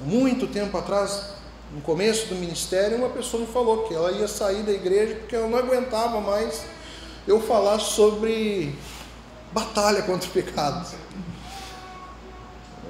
Muito 0.00 0.46
tempo 0.46 0.76
atrás, 0.78 1.37
no 1.72 1.80
começo 1.82 2.26
do 2.28 2.34
ministério, 2.34 2.96
uma 2.96 3.10
pessoa 3.10 3.42
me 3.42 3.46
falou 3.46 3.84
que 3.84 3.94
ela 3.94 4.10
ia 4.12 4.26
sair 4.26 4.62
da 4.62 4.72
igreja 4.72 5.16
porque 5.16 5.36
ela 5.36 5.48
não 5.48 5.58
aguentava 5.58 6.20
mais 6.20 6.64
eu 7.26 7.40
falar 7.40 7.78
sobre 7.78 8.74
batalha 9.52 10.02
contra 10.02 10.28
o 10.28 10.32
pecado. 10.32 10.86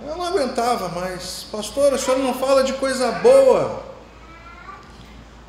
Eu 0.07 0.17
não 0.17 0.25
aguentava 0.25 0.89
mais. 0.89 1.45
Pastor, 1.51 1.93
o 1.93 1.99
senhor 1.99 2.19
não 2.19 2.33
fala 2.35 2.63
de 2.63 2.73
coisa 2.75 3.11
boa. 3.13 3.83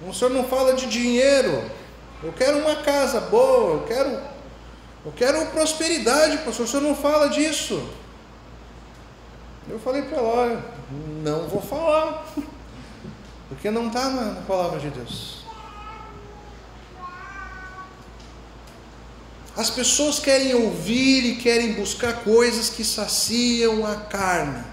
O 0.07 0.13
senhor 0.13 0.31
não 0.31 0.43
fala 0.43 0.73
de 0.73 0.87
dinheiro. 0.87 1.63
Eu 2.23 2.33
quero 2.33 2.57
uma 2.57 2.77
casa 2.77 3.21
boa, 3.21 3.75
eu 3.75 3.83
quero, 3.87 4.09
eu 5.05 5.11
quero 5.15 5.45
prosperidade, 5.47 6.39
pastor. 6.39 6.65
O 6.65 6.69
senhor 6.69 6.83
não 6.83 6.95
fala 6.95 7.29
disso. 7.29 7.81
Eu 9.69 9.79
falei 9.79 10.01
para 10.01 10.17
ela, 10.17 10.65
não 11.23 11.47
vou 11.47 11.61
falar, 11.61 12.25
porque 13.59 13.69
não 13.69 13.87
está 13.87 14.09
na, 14.09 14.21
na 14.31 14.41
palavra 14.43 14.79
de 14.79 14.89
Deus. 14.89 15.39
As 19.53 19.69
pessoas 19.69 20.17
querem 20.17 20.55
ouvir 20.55 21.25
e 21.25 21.35
querem 21.35 21.73
buscar 21.73 22.23
coisas 22.23 22.69
que 22.69 22.85
saciam 22.85 23.85
a 23.85 23.97
carne. 23.97 24.63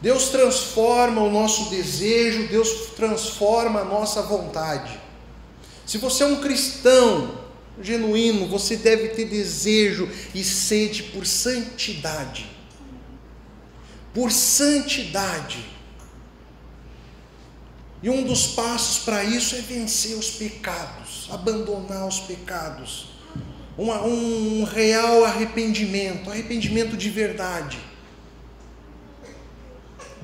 Deus 0.00 0.30
transforma 0.30 1.20
o 1.20 1.30
nosso 1.30 1.68
desejo, 1.68 2.48
Deus 2.48 2.92
transforma 2.96 3.80
a 3.80 3.84
nossa 3.84 4.22
vontade. 4.22 4.98
Se 5.84 5.98
você 5.98 6.22
é 6.22 6.26
um 6.26 6.40
cristão 6.40 7.38
genuíno, 7.82 8.48
você 8.48 8.76
deve 8.76 9.08
ter 9.08 9.26
desejo 9.26 10.08
e 10.34 10.42
sede 10.42 11.02
por 11.02 11.26
santidade. 11.26 12.50
Por 14.14 14.32
santidade. 14.32 15.75
E 18.06 18.08
um 18.08 18.22
dos 18.22 18.46
passos 18.46 19.02
para 19.02 19.24
isso 19.24 19.56
é 19.56 19.60
vencer 19.60 20.16
os 20.16 20.30
pecados, 20.30 21.28
abandonar 21.28 22.06
os 22.06 22.20
pecados. 22.20 23.08
Um, 23.76 23.90
um 23.90 24.62
real 24.62 25.24
arrependimento, 25.24 26.30
arrependimento 26.30 26.96
de 26.96 27.10
verdade 27.10 27.78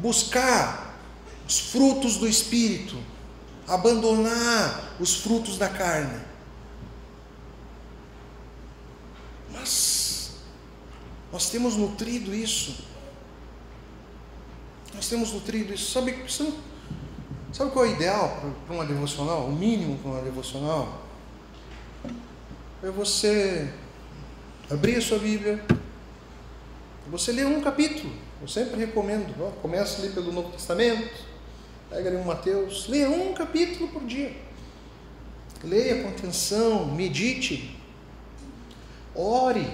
buscar 0.03 0.99
os 1.47 1.59
frutos 1.59 2.17
do 2.17 2.29
Espírito, 2.29 2.99
abandonar 3.67 4.97
os 4.99 5.15
frutos 5.15 5.57
da 5.57 5.69
carne. 5.69 6.21
Mas 9.53 10.33
nós 11.33 11.51
temos 11.51 11.77
nutrido 11.77 12.35
isso. 12.35 12.75
Nós 14.95 15.09
temos 15.09 15.33
nutrido 15.33 15.73
isso. 15.73 15.93
Sabe, 15.93 16.13
sabe 17.53 17.71
qual 17.71 17.85
é 17.85 17.89
o 17.89 17.93
ideal 17.93 18.41
para 18.67 18.75
uma 18.75 18.85
devocional? 18.85 19.47
O 19.47 19.53
mínimo 19.53 19.99
para 19.99 20.11
uma 20.11 20.23
devocional? 20.23 21.03
É 22.83 22.91
você 22.91 23.73
abrir 24.71 24.97
a 24.97 25.01
sua 25.01 25.19
Bíblia, 25.19 25.65
você 27.09 27.31
ler 27.31 27.47
um 27.47 27.61
capítulo. 27.61 28.13
Eu 28.41 28.49
sempre 28.49 28.77
recomendo, 28.77 29.35
ó, 29.41 29.51
começa 29.61 30.03
ali 30.03 30.13
pelo 30.13 30.33
Novo 30.33 30.51
Testamento, 30.51 31.15
pega 31.89 32.09
ali 32.09 32.17
um 32.17 32.25
Mateus, 32.25 32.89
leia 32.89 33.09
um 33.11 33.35
capítulo 33.35 33.89
por 33.89 34.05
dia. 34.05 34.35
Leia 35.63 36.03
com 36.03 36.09
atenção, 36.09 36.87
medite, 36.87 37.79
ore. 39.15 39.65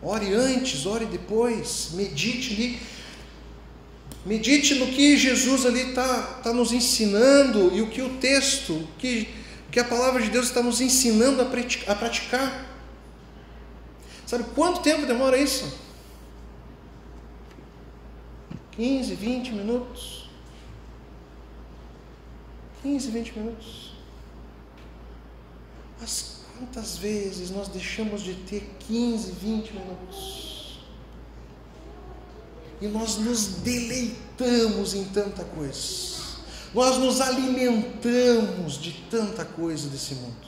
Ore 0.00 0.32
antes, 0.32 0.86
ore 0.86 1.04
depois, 1.06 1.90
medite 1.92 2.54
ali. 2.54 2.95
Medite 4.26 4.74
no 4.74 4.88
que 4.88 5.16
Jesus 5.16 5.64
ali 5.64 5.90
está 5.90 6.22
tá 6.42 6.52
nos 6.52 6.72
ensinando 6.72 7.72
e 7.72 7.80
o 7.80 7.88
que 7.88 8.02
o 8.02 8.18
texto, 8.18 8.86
que, 8.98 9.28
que 9.70 9.78
a 9.78 9.84
palavra 9.84 10.20
de 10.20 10.30
Deus 10.30 10.46
está 10.46 10.60
nos 10.60 10.80
ensinando 10.80 11.40
a 11.40 11.94
praticar. 11.94 12.66
Sabe 14.26 14.42
quanto 14.52 14.80
tempo 14.80 15.06
demora 15.06 15.38
isso? 15.38 15.78
15, 18.72 19.14
20 19.14 19.52
minutos. 19.52 20.28
15, 22.82 23.10
20 23.12 23.38
minutos. 23.38 23.92
Mas 26.00 26.40
quantas 26.58 26.96
vezes 26.98 27.50
nós 27.50 27.68
deixamos 27.68 28.22
de 28.22 28.34
ter 28.34 28.74
15, 28.88 29.30
20 29.30 29.72
minutos? 29.72 30.55
E 32.80 32.86
nós 32.86 33.16
nos 33.16 33.46
deleitamos 33.46 34.94
em 34.94 35.04
tanta 35.04 35.44
coisa. 35.44 36.16
Nós 36.74 36.98
nos 36.98 37.20
alimentamos 37.20 38.80
de 38.80 38.92
tanta 39.10 39.44
coisa 39.44 39.88
desse 39.88 40.14
mundo. 40.14 40.46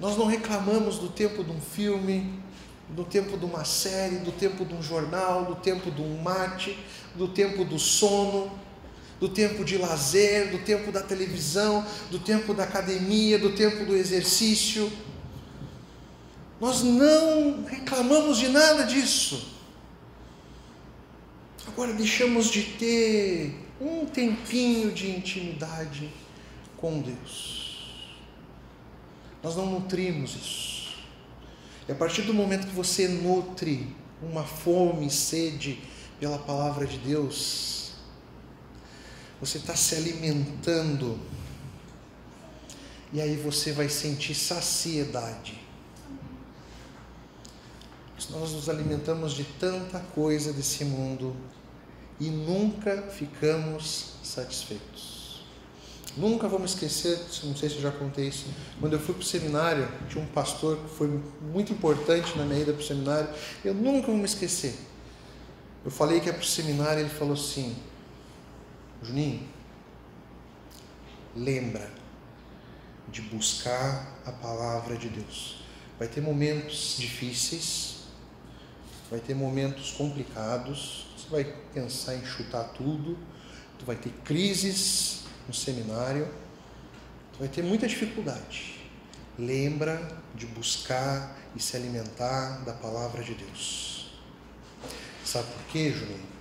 Nós 0.00 0.16
não 0.16 0.26
reclamamos 0.26 0.98
do 0.98 1.08
tempo 1.08 1.44
de 1.44 1.52
um 1.52 1.60
filme, 1.60 2.42
do 2.88 3.04
tempo 3.04 3.38
de 3.38 3.44
uma 3.44 3.64
série, 3.64 4.16
do 4.16 4.32
tempo 4.32 4.64
de 4.64 4.74
um 4.74 4.82
jornal, 4.82 5.44
do 5.44 5.54
tempo 5.54 5.92
de 5.92 6.02
um 6.02 6.20
mate, 6.20 6.76
do 7.14 7.28
tempo 7.28 7.64
do 7.64 7.78
sono, 7.78 8.50
do 9.20 9.28
tempo 9.28 9.64
de 9.64 9.78
lazer, 9.78 10.50
do 10.50 10.58
tempo 10.58 10.90
da 10.90 11.00
televisão, 11.00 11.86
do 12.10 12.18
tempo 12.18 12.52
da 12.52 12.64
academia, 12.64 13.38
do 13.38 13.52
tempo 13.52 13.84
do 13.84 13.94
exercício. 13.94 14.90
Nós 16.62 16.84
não 16.84 17.64
reclamamos 17.64 18.38
de 18.38 18.46
nada 18.46 18.84
disso. 18.84 19.48
Agora 21.66 21.92
deixamos 21.92 22.46
de 22.46 22.62
ter 22.62 23.66
um 23.80 24.06
tempinho 24.06 24.92
de 24.92 25.10
intimidade 25.10 26.08
com 26.76 27.00
Deus. 27.00 27.98
Nós 29.42 29.56
não 29.56 29.66
nutrimos 29.66 30.36
isso. 30.36 30.98
E 31.88 31.90
a 31.90 31.96
partir 31.96 32.22
do 32.22 32.32
momento 32.32 32.68
que 32.68 32.74
você 32.76 33.08
nutre 33.08 33.96
uma 34.22 34.44
fome 34.44 35.10
sede 35.10 35.80
pela 36.20 36.38
palavra 36.38 36.86
de 36.86 36.98
Deus, 36.98 37.94
você 39.40 39.58
está 39.58 39.74
se 39.74 39.96
alimentando, 39.96 41.18
e 43.12 43.20
aí 43.20 43.34
você 43.34 43.72
vai 43.72 43.88
sentir 43.88 44.36
saciedade. 44.36 45.61
Nós 48.30 48.52
nos 48.52 48.68
alimentamos 48.68 49.32
de 49.32 49.44
tanta 49.44 49.98
coisa 50.14 50.52
desse 50.52 50.84
mundo 50.84 51.36
e 52.20 52.30
nunca 52.30 53.02
ficamos 53.02 54.12
satisfeitos. 54.22 55.12
Nunca 56.16 56.46
me 56.46 56.66
esquecer, 56.66 57.18
não 57.44 57.56
sei 57.56 57.70
se 57.70 57.76
eu 57.76 57.80
já 57.80 57.90
contei 57.90 58.28
isso, 58.28 58.46
quando 58.78 58.92
eu 58.92 59.00
fui 59.00 59.14
para 59.14 59.22
o 59.22 59.24
seminário, 59.24 59.88
tinha 60.10 60.22
um 60.22 60.26
pastor 60.26 60.76
que 60.76 60.90
foi 60.90 61.08
muito 61.40 61.72
importante 61.72 62.36
na 62.36 62.44
minha 62.44 62.60
ida 62.60 62.72
para 62.72 62.82
o 62.82 62.84
seminário, 62.84 63.30
eu 63.64 63.72
nunca 63.72 64.08
vou 64.08 64.16
me 64.16 64.24
esquecer. 64.24 64.74
Eu 65.82 65.90
falei 65.90 66.20
que 66.20 66.28
é 66.28 66.32
para 66.32 66.42
o 66.42 66.46
seminário, 66.46 67.00
ele 67.00 67.08
falou 67.08 67.32
assim: 67.32 67.74
Juninho, 69.02 69.48
lembra 71.34 71.90
de 73.08 73.22
buscar 73.22 74.20
a 74.26 74.32
palavra 74.32 74.96
de 74.96 75.08
Deus. 75.08 75.64
Vai 75.98 76.08
ter 76.08 76.20
momentos 76.20 76.96
difíceis, 76.98 78.01
vai 79.12 79.20
ter 79.20 79.34
momentos 79.34 79.92
complicados, 79.92 81.04
você 81.14 81.28
vai 81.28 81.44
pensar 81.74 82.14
em 82.14 82.24
chutar 82.24 82.64
tudo, 82.70 83.18
tu 83.78 83.84
vai 83.84 83.94
ter 83.94 84.08
crises 84.24 85.24
no 85.46 85.52
seminário, 85.52 86.26
tu 87.34 87.40
vai 87.40 87.48
ter 87.48 87.62
muita 87.62 87.86
dificuldade. 87.86 88.80
Lembra 89.38 90.18
de 90.34 90.46
buscar 90.46 91.36
e 91.54 91.60
se 91.60 91.76
alimentar 91.76 92.64
da 92.64 92.72
palavra 92.72 93.22
de 93.22 93.34
Deus. 93.34 94.14
Sabe 95.22 95.46
por 95.52 95.64
quê, 95.64 95.90
Juninho? 95.90 96.32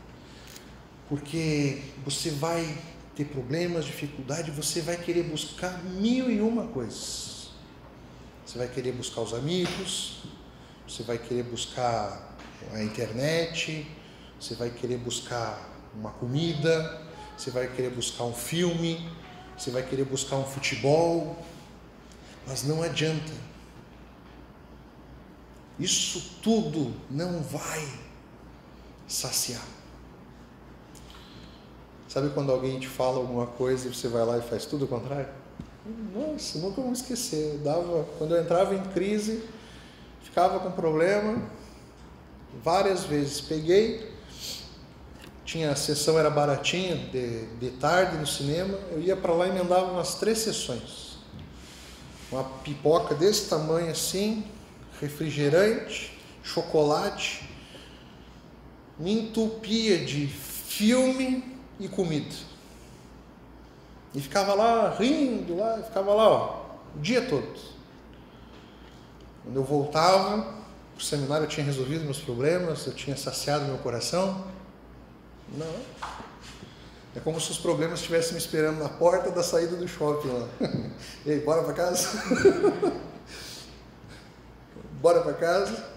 Porque 1.09 1.81
você 2.05 2.31
vai 2.31 2.77
ter 3.17 3.25
problemas, 3.25 3.83
dificuldade, 3.83 4.49
você 4.49 4.79
vai 4.79 4.95
querer 4.95 5.23
buscar 5.23 5.83
mil 5.83 6.31
e 6.31 6.39
uma 6.39 6.67
coisas. 6.67 7.49
Você 8.45 8.57
vai 8.57 8.69
querer 8.69 8.93
buscar 8.93 9.19
os 9.19 9.33
amigos, 9.33 10.23
você 10.87 11.03
vai 11.03 11.17
querer 11.17 11.43
buscar 11.43 12.31
a 12.73 12.83
internet, 12.83 13.87
você 14.39 14.55
vai 14.55 14.69
querer 14.69 14.97
buscar 14.97 15.69
uma 15.95 16.11
comida, 16.11 17.01
você 17.37 17.51
vai 17.51 17.67
querer 17.67 17.89
buscar 17.89 18.23
um 18.23 18.33
filme, 18.33 19.09
você 19.57 19.71
vai 19.71 19.83
querer 19.83 20.05
buscar 20.05 20.37
um 20.37 20.45
futebol, 20.45 21.37
mas 22.47 22.63
não 22.63 22.81
adianta. 22.81 23.31
Isso 25.79 26.37
tudo 26.41 26.93
não 27.09 27.41
vai 27.41 27.87
saciar. 29.07 29.65
Sabe 32.07 32.29
quando 32.31 32.51
alguém 32.51 32.79
te 32.79 32.87
fala 32.87 33.17
alguma 33.17 33.47
coisa 33.47 33.87
e 33.87 33.93
você 33.93 34.07
vai 34.07 34.25
lá 34.25 34.37
e 34.37 34.41
faz 34.41 34.65
tudo 34.65 34.85
o 34.85 34.87
contrário? 34.87 35.29
Nossa, 36.13 36.59
nunca 36.59 36.81
vou 36.81 36.91
esquecer. 36.91 37.57
Dava, 37.63 38.05
quando 38.17 38.35
eu 38.35 38.41
entrava 38.41 38.75
em 38.75 38.83
crise, 38.91 39.43
ficava 40.21 40.59
com 40.59 40.71
problema, 40.71 41.41
várias 42.63 43.03
vezes 43.03 43.41
peguei, 43.41 44.11
tinha 45.45 45.71
a 45.71 45.75
sessão 45.75 46.17
era 46.17 46.29
baratinha, 46.29 46.95
de, 46.95 47.45
de 47.57 47.71
tarde 47.71 48.17
no 48.17 48.25
cinema, 48.25 48.77
eu 48.91 49.01
ia 49.01 49.15
para 49.15 49.33
lá 49.33 49.47
e 49.47 49.49
emendava 49.49 49.91
umas 49.91 50.15
três 50.15 50.39
sessões. 50.39 51.17
uma 52.31 52.43
pipoca 52.43 53.13
desse 53.13 53.49
tamanho 53.49 53.91
assim, 53.91 54.45
refrigerante, 55.01 56.17
chocolate, 56.43 57.49
me 58.97 59.11
entupia 59.11 59.97
de 60.05 60.27
filme 60.27 61.43
e 61.79 61.87
comida. 61.87 62.35
E 64.13 64.21
ficava 64.21 64.53
lá 64.53 64.95
rindo, 64.97 65.57
lá, 65.57 65.81
ficava 65.83 66.13
lá 66.13 66.29
ó, 66.29 66.61
o 66.95 66.99
dia 66.99 67.21
todo. 67.21 67.59
Quando 69.43 69.55
eu 69.55 69.63
voltava 69.63 70.60
o 70.97 71.01
seminário, 71.01 71.47
tinha 71.47 71.65
resolvido 71.65 72.03
meus 72.03 72.19
problemas, 72.19 72.85
eu 72.85 72.93
tinha 72.93 73.17
saciado 73.17 73.65
meu 73.65 73.77
coração. 73.77 74.47
Não. 75.57 75.75
É 77.15 77.19
como 77.19 77.41
se 77.41 77.51
os 77.51 77.57
problemas 77.57 77.99
estivessem 77.99 78.33
me 78.33 78.39
esperando 78.39 78.79
na 78.79 78.89
porta 78.89 79.31
da 79.31 79.43
saída 79.43 79.75
do 79.75 79.87
shopping 79.87 80.29
lá. 80.29 80.47
E 81.25 81.31
aí, 81.31 81.39
bora 81.39 81.63
para 81.63 81.73
casa? 81.73 82.07
bora 85.01 85.21
para 85.21 85.33
casa? 85.33 85.91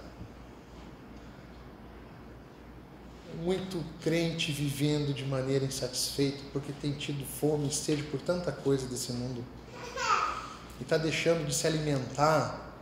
muito 3.44 3.84
crente 4.00 4.52
vivendo 4.52 5.12
de 5.12 5.24
maneira 5.24 5.64
insatisfeita 5.64 6.38
porque 6.52 6.72
tem 6.72 6.92
tido 6.92 7.24
fome 7.26 7.68
e 7.68 7.74
sede 7.74 8.02
por 8.04 8.20
tanta 8.20 8.52
coisa 8.52 8.86
desse 8.86 9.12
mundo 9.12 9.44
e 10.80 10.82
está 10.82 10.96
deixando 10.96 11.46
de 11.46 11.54
se 11.54 11.66
alimentar 11.66 12.73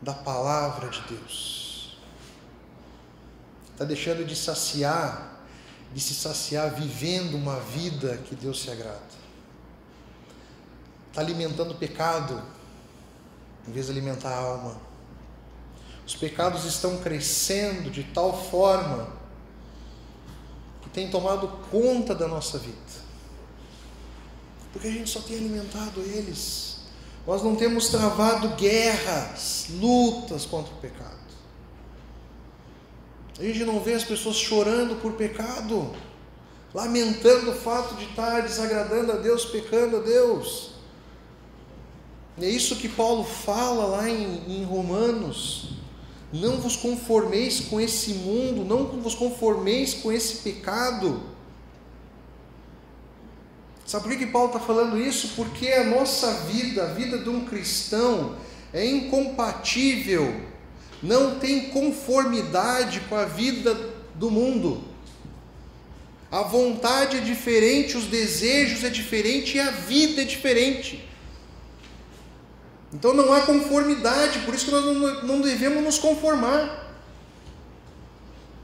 da 0.00 0.12
palavra 0.12 0.88
de 0.88 1.00
Deus, 1.02 1.96
está 3.72 3.84
deixando 3.84 4.24
de 4.24 4.34
saciar, 4.34 5.40
de 5.92 6.00
se 6.00 6.14
saciar 6.14 6.74
vivendo 6.74 7.34
uma 7.34 7.60
vida 7.60 8.16
que 8.18 8.34
Deus 8.34 8.62
se 8.62 8.70
agrada, 8.70 9.00
está 11.08 11.20
alimentando 11.20 11.72
o 11.72 11.76
pecado 11.76 12.42
em 13.68 13.72
vez 13.72 13.86
de 13.86 13.92
alimentar 13.92 14.30
a 14.30 14.38
alma. 14.38 14.80
Os 16.06 16.16
pecados 16.16 16.64
estão 16.64 16.98
crescendo 16.98 17.90
de 17.90 18.04
tal 18.04 18.44
forma 18.50 19.20
tem 20.92 21.08
tomado 21.08 21.48
conta 21.70 22.14
da 22.14 22.26
nossa 22.26 22.58
vida. 22.58 22.76
Porque 24.72 24.88
a 24.88 24.90
gente 24.90 25.10
só 25.10 25.20
tem 25.20 25.36
alimentado 25.36 26.00
eles. 26.00 26.79
Nós 27.26 27.42
não 27.42 27.54
temos 27.54 27.88
travado 27.88 28.56
guerras, 28.56 29.66
lutas 29.78 30.46
contra 30.46 30.72
o 30.72 30.76
pecado. 30.78 31.20
A 33.38 33.42
gente 33.42 33.64
não 33.64 33.80
vê 33.80 33.94
as 33.94 34.04
pessoas 34.04 34.36
chorando 34.36 35.00
por 35.00 35.12
pecado, 35.12 35.90
lamentando 36.74 37.52
o 37.52 37.54
fato 37.54 37.94
de 37.94 38.04
estar 38.04 38.42
desagradando 38.42 39.12
a 39.12 39.16
Deus, 39.16 39.46
pecando 39.46 39.96
a 39.96 40.00
Deus. 40.00 40.72
É 42.40 42.48
isso 42.48 42.76
que 42.76 42.88
Paulo 42.88 43.24
fala 43.24 43.86
lá 43.86 44.08
em, 44.08 44.60
em 44.60 44.64
Romanos. 44.64 45.70
Não 46.32 46.58
vos 46.58 46.76
conformeis 46.76 47.60
com 47.60 47.80
esse 47.80 48.14
mundo, 48.14 48.64
não 48.64 48.86
vos 49.00 49.14
conformeis 49.14 49.94
com 49.94 50.12
esse 50.12 50.36
pecado. 50.36 51.22
Sabe 53.90 54.04
por 54.04 54.16
que, 54.16 54.24
Paulo 54.24 54.46
está 54.46 54.60
falando 54.60 54.96
isso? 54.96 55.32
Porque 55.34 55.66
a 55.66 55.82
nossa 55.82 56.32
vida, 56.44 56.84
a 56.84 56.86
vida 56.86 57.18
de 57.18 57.28
um 57.28 57.44
cristão, 57.44 58.36
é 58.72 58.86
incompatível, 58.86 60.42
não 61.02 61.40
tem 61.40 61.70
conformidade 61.70 63.00
com 63.08 63.16
a 63.16 63.24
vida 63.24 63.74
do 64.14 64.30
mundo. 64.30 64.84
A 66.30 66.42
vontade 66.42 67.16
é 67.16 67.20
diferente, 67.20 67.96
os 67.96 68.04
desejos 68.04 68.84
é 68.84 68.90
diferente 68.90 69.56
e 69.56 69.60
a 69.60 69.72
vida 69.72 70.22
é 70.22 70.24
diferente. 70.24 71.04
Então 72.94 73.12
não 73.12 73.32
há 73.32 73.40
conformidade, 73.40 74.38
por 74.46 74.54
isso 74.54 74.66
que 74.66 74.70
nós 74.70 75.24
não 75.24 75.40
devemos 75.40 75.82
nos 75.82 75.98
conformar. 75.98 76.94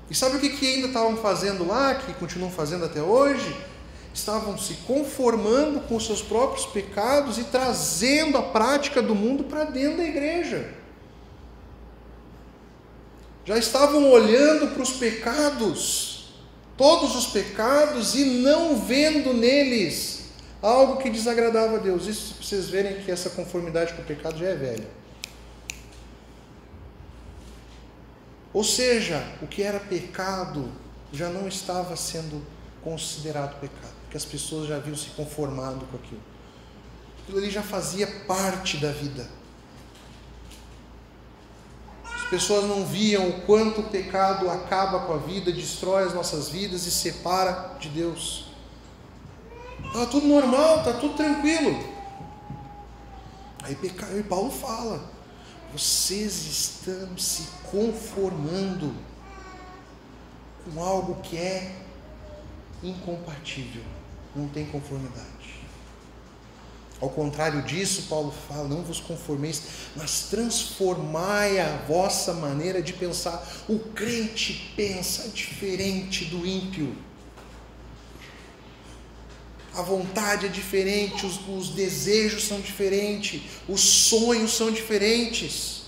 E 0.09 0.15
sabe 0.15 0.37
o 0.37 0.39
que, 0.41 0.51
que 0.51 0.75
ainda 0.75 0.87
estavam 0.87 1.17
fazendo 1.17 1.67
lá, 1.67 1.97
que 1.97 2.15
continuam 2.15 2.53
fazendo 2.53 2.85
até 2.85 3.03
hoje? 3.03 3.53
Estavam 4.17 4.57
se 4.57 4.73
conformando 4.87 5.81
com 5.81 6.01
seus 6.01 6.23
próprios 6.23 6.65
pecados 6.65 7.37
e 7.37 7.45
trazendo 7.45 8.39
a 8.39 8.43
prática 8.43 9.03
do 9.03 9.15
mundo 9.15 9.45
para 9.45 9.65
dentro 9.65 9.99
da 9.99 10.05
igreja. 10.05 10.73
Já 13.45 13.59
estavam 13.59 14.11
olhando 14.11 14.69
para 14.69 14.83
os 14.83 14.93
pecados, 14.93 16.33
todos 16.79 17.15
os 17.15 17.27
pecados, 17.27 18.15
e 18.15 18.25
não 18.25 18.77
vendo 18.81 19.35
neles 19.35 20.31
algo 20.63 20.97
que 20.97 21.11
desagradava 21.11 21.77
a 21.77 21.79
Deus. 21.79 22.07
Isso 22.07 22.37
para 22.37 22.47
vocês 22.47 22.71
verem 22.71 23.03
que 23.03 23.11
essa 23.11 23.29
conformidade 23.29 23.93
com 23.93 24.01
o 24.01 24.07
pecado 24.07 24.39
já 24.39 24.47
é 24.47 24.57
velha. 24.57 24.89
Ou 28.51 28.65
seja, 28.65 29.23
o 29.43 29.47
que 29.47 29.63
era 29.63 29.79
pecado 29.79 30.73
já 31.13 31.29
não 31.29 31.47
estava 31.47 31.95
sendo 31.97 32.43
considerado 32.87 33.59
pecado, 33.59 33.96
as 34.17 34.25
pessoas 34.25 34.69
já 34.69 34.77
haviam 34.77 34.97
se 34.97 35.11
conformado 35.11 35.87
com 35.87 35.97
aquilo. 35.97 36.21
Aquilo 37.23 37.39
ali 37.39 37.51
já 37.51 37.63
fazia 37.63 38.07
parte 38.27 38.79
da 38.79 38.91
vida. 38.91 39.29
As 42.05 42.31
pessoas 42.31 42.65
não 42.65 42.85
viam 42.85 43.29
o 43.29 43.43
quanto 43.43 43.83
o 43.83 43.85
pecado 43.85 44.51
acaba 44.51 45.01
com 45.01 45.15
a 45.15 45.19
vida, 45.19 45.53
destrói 45.53 46.05
as 46.05 46.15
nossas 46.15 46.49
vidas 46.49 46.87
e 46.87 46.91
separa 46.91 47.77
de 47.79 47.89
Deus. 47.89 48.47
Está 49.85 50.07
tudo 50.07 50.27
normal, 50.27 50.79
está 50.79 50.95
tudo 50.95 51.15
tranquilo. 51.15 51.97
Aí 53.63 54.23
Paulo 54.23 54.51
fala: 54.51 55.11
vocês 55.73 56.47
estão 56.47 57.17
se 57.19 57.49
conformando 57.71 58.95
com 60.65 60.83
algo 60.83 61.21
que 61.23 61.37
é 61.37 61.77
incompatível, 62.83 63.83
não 64.37 64.49
tem 64.49 64.67
conformidade. 64.67 65.27
Ao 67.01 67.11
contrário 67.11 67.63
disso, 67.63 68.05
Paulo 68.09 68.33
fala: 68.49 68.69
não 68.69 68.83
vos 68.83 69.01
conformeis, 69.01 69.63
mas 69.95 70.29
transformai 70.31 71.59
a 71.59 71.77
vossa 71.89 72.33
maneira 72.33 72.83
de 72.83 72.93
pensar. 72.93 73.47
O 73.69 73.79
crente 73.79 74.73
pensa 74.77 75.29
diferente 75.29 76.25
do 76.27 76.47
ímpio 76.47 76.97
a 79.77 79.83
vontade 79.83 80.47
é 80.47 80.49
diferente, 80.49 81.27
os, 81.27 81.39
os 81.47 81.69
desejos 81.69 82.45
são 82.45 82.61
diferentes, 82.61 83.43
os 83.69 83.83
sonhos 83.83 84.55
são 84.55 84.71
diferentes. 84.71 85.83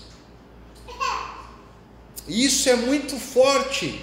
Isso 2.27 2.69
é 2.69 2.75
muito 2.75 3.17
forte, 3.17 3.99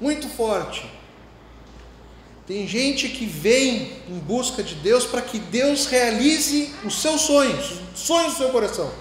muito 0.00 0.26
forte. 0.26 0.90
Tem 2.52 2.68
gente 2.68 3.08
que 3.08 3.24
vem 3.24 3.90
em 4.06 4.18
busca 4.18 4.62
de 4.62 4.74
Deus 4.74 5.06
para 5.06 5.22
que 5.22 5.38
Deus 5.38 5.86
realize 5.86 6.70
os 6.84 7.00
seus 7.00 7.22
sonhos, 7.22 7.80
os 7.94 8.00
sonhos 8.00 8.34
do 8.34 8.36
seu 8.36 8.50
coração. 8.50 8.92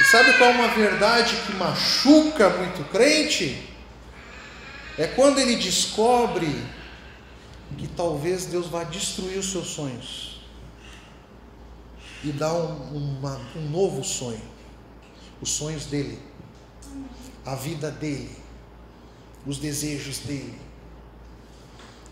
E 0.00 0.04
sabe 0.10 0.36
qual 0.38 0.50
é 0.50 0.54
uma 0.54 0.66
verdade 0.66 1.36
que 1.46 1.52
machuca 1.52 2.50
muito 2.50 2.82
crente? 2.90 3.64
É 4.98 5.06
quando 5.06 5.38
ele 5.38 5.54
descobre 5.54 6.48
que 7.78 7.86
talvez 7.86 8.46
Deus 8.46 8.66
vá 8.66 8.82
destruir 8.82 9.38
os 9.38 9.52
seus 9.52 9.68
sonhos 9.68 10.40
e 12.24 12.32
dar 12.32 12.54
um, 12.54 13.18
uma, 13.20 13.40
um 13.54 13.70
novo 13.70 14.02
sonho, 14.02 14.42
os 15.40 15.50
sonhos 15.50 15.86
dele, 15.86 16.18
a 17.46 17.54
vida 17.54 17.88
dele, 17.88 18.39
os 19.46 19.58
desejos 19.58 20.18
dele. 20.20 20.58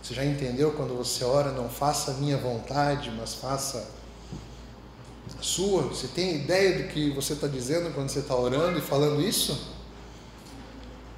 Você 0.02 0.14
já 0.14 0.24
entendeu 0.24 0.72
quando 0.72 0.96
você 0.96 1.24
ora, 1.24 1.52
não 1.52 1.68
faça 1.68 2.14
minha 2.14 2.38
vontade, 2.38 3.10
mas 3.10 3.34
faça 3.34 3.90
a 5.38 5.42
sua? 5.42 5.82
Você 5.82 6.08
tem 6.08 6.36
ideia 6.36 6.82
do 6.82 6.88
que 6.88 7.10
você 7.10 7.34
está 7.34 7.46
dizendo 7.46 7.92
quando 7.92 8.08
você 8.08 8.20
está 8.20 8.34
orando 8.34 8.78
e 8.78 8.82
falando 8.82 9.20
isso? 9.20 9.76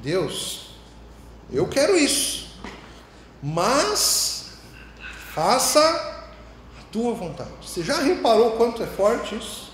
Deus, 0.00 0.70
eu 1.52 1.68
quero 1.68 1.96
isso. 1.96 2.48
Mas 3.42 4.54
faça 5.32 5.80
a 5.80 6.82
tua 6.90 7.14
vontade. 7.14 7.50
Você 7.62 7.82
já 7.82 8.00
reparou 8.00 8.52
quanto 8.52 8.82
é 8.82 8.86
forte 8.86 9.36
isso? 9.36 9.69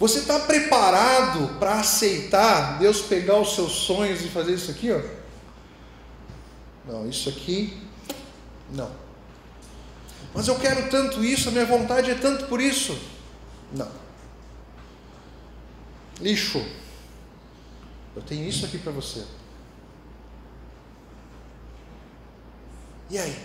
Você 0.00 0.20
está 0.20 0.40
preparado 0.40 1.58
para 1.58 1.74
aceitar 1.80 2.78
Deus 2.78 3.02
pegar 3.02 3.38
os 3.38 3.54
seus 3.54 3.72
sonhos 3.72 4.24
e 4.24 4.28
fazer 4.28 4.54
isso 4.54 4.70
aqui, 4.70 4.90
ó? 4.90 5.02
Não, 6.86 7.06
isso 7.06 7.28
aqui 7.28 7.78
não. 8.70 8.90
Mas 10.32 10.48
eu 10.48 10.58
quero 10.58 10.88
tanto 10.88 11.22
isso, 11.22 11.50
a 11.50 11.52
minha 11.52 11.66
vontade 11.66 12.10
é 12.10 12.14
tanto 12.14 12.46
por 12.46 12.62
isso. 12.62 12.98
Não. 13.74 13.92
Lixo. 16.18 16.64
Eu 18.16 18.22
tenho 18.22 18.48
isso 18.48 18.64
aqui 18.64 18.78
para 18.78 18.92
você. 18.92 19.22
E 23.10 23.18
aí? 23.18 23.36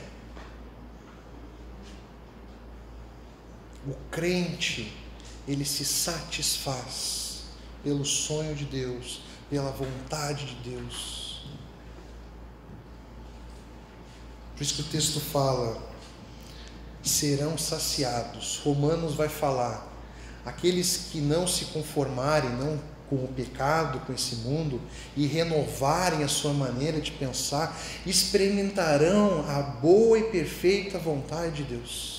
O 3.86 3.94
crente, 4.10 5.05
ele 5.48 5.66
se 5.66 5.86
satisfaz 5.86 7.44
pelo 7.84 8.04
sonho 8.04 8.56
de 8.56 8.66
Deus, 8.66 9.22
pela 9.50 9.72
vontade 9.72 10.46
de 10.46 10.72
Deus. 10.72 11.46
Por 14.56 14.64
isso 14.64 14.76
que 14.76 14.82
o 14.82 14.86
texto 14.86 15.20
fala: 15.20 15.82
serão 17.04 17.58
saciados. 17.58 18.62
Romanos 18.64 19.14
vai 19.14 19.30
falar: 19.30 19.88
aqueles 20.46 21.10
que 21.12 21.20
não 21.20 21.48
se 21.48 21.66
conformarem, 21.66 22.50
não 22.52 22.80
com 23.10 23.18
o 23.18 23.28
pecado, 23.28 24.00
com 24.00 24.14
esse 24.14 24.38
mundo, 24.38 24.82
e 25.16 25.28
renovarem 25.28 26.24
a 26.24 26.28
sua 26.28 26.54
maneira 26.54 27.00
de 27.00 27.12
pensar, 27.12 27.80
experimentarão 28.06 29.46
a 29.48 29.62
boa 29.62 30.18
e 30.18 30.24
perfeita 30.24 30.98
vontade 30.98 31.64
de 31.64 31.76
Deus. 31.76 32.15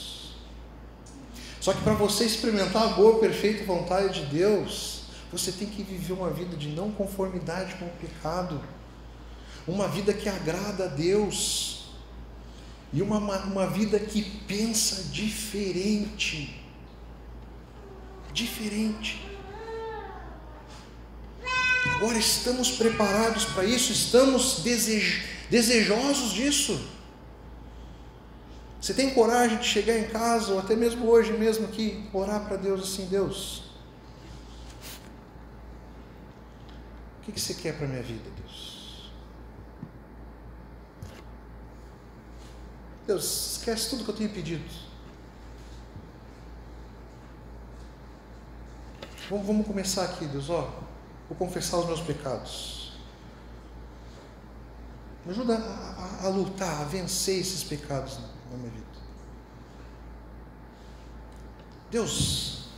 Só 1.66 1.72
que 1.72 1.82
para 1.82 1.94
você 1.94 2.24
experimentar 2.24 2.84
a 2.84 2.88
boa 2.90 3.18
perfeita 3.18 3.64
vontade 3.64 4.20
de 4.20 4.26
Deus, 4.26 5.00
você 5.32 5.50
tem 5.50 5.66
que 5.66 5.82
viver 5.82 6.12
uma 6.12 6.30
vida 6.30 6.56
de 6.56 6.68
não 6.68 6.92
conformidade 6.92 7.74
com 7.74 7.86
o 7.86 7.90
pecado, 8.00 8.62
uma 9.66 9.88
vida 9.88 10.12
que 10.12 10.28
agrada 10.28 10.84
a 10.84 10.86
Deus, 10.86 11.88
e 12.92 13.02
uma, 13.02 13.18
uma 13.18 13.66
vida 13.66 13.98
que 13.98 14.22
pensa 14.46 15.10
diferente. 15.10 16.56
Diferente. 18.32 19.20
Agora 21.96 22.16
estamos 22.16 22.70
preparados 22.70 23.44
para 23.44 23.64
isso, 23.64 23.90
estamos 23.90 24.60
desej 24.60 25.20
desejosos 25.50 26.32
disso. 26.32 26.95
Você 28.80 28.94
tem 28.94 29.12
coragem 29.14 29.58
de 29.58 29.64
chegar 29.64 29.98
em 29.98 30.08
casa, 30.08 30.52
ou 30.52 30.58
até 30.58 30.76
mesmo 30.76 31.08
hoje 31.08 31.32
mesmo 31.32 31.66
aqui, 31.66 32.08
orar 32.12 32.46
para 32.46 32.56
Deus 32.56 32.82
assim, 32.82 33.06
Deus, 33.06 33.64
o 37.18 37.24
que, 37.24 37.32
que 37.32 37.40
você 37.40 37.54
quer 37.54 37.76
para 37.76 37.86
a 37.86 37.88
minha 37.88 38.02
vida, 38.02 38.30
Deus? 38.36 39.10
Deus, 43.06 43.56
esquece 43.56 43.90
tudo 43.90 44.04
que 44.04 44.10
eu 44.10 44.16
tenho 44.16 44.30
pedido. 44.30 44.64
Vamos, 49.28 49.46
vamos 49.46 49.66
começar 49.66 50.04
aqui, 50.04 50.26
Deus, 50.26 50.50
ó. 50.50 50.70
Vou 51.28 51.36
confessar 51.36 51.78
os 51.78 51.86
meus 51.86 52.00
pecados. 52.00 52.92
Me 55.24 55.32
ajuda 55.32 55.56
a, 55.56 56.22
a, 56.22 56.26
a 56.26 56.28
lutar, 56.28 56.82
a 56.82 56.84
vencer 56.84 57.40
esses 57.40 57.64
pecados 57.64 58.18
na 58.18 58.35
vida. 58.54 58.86
Deus, 61.90 62.68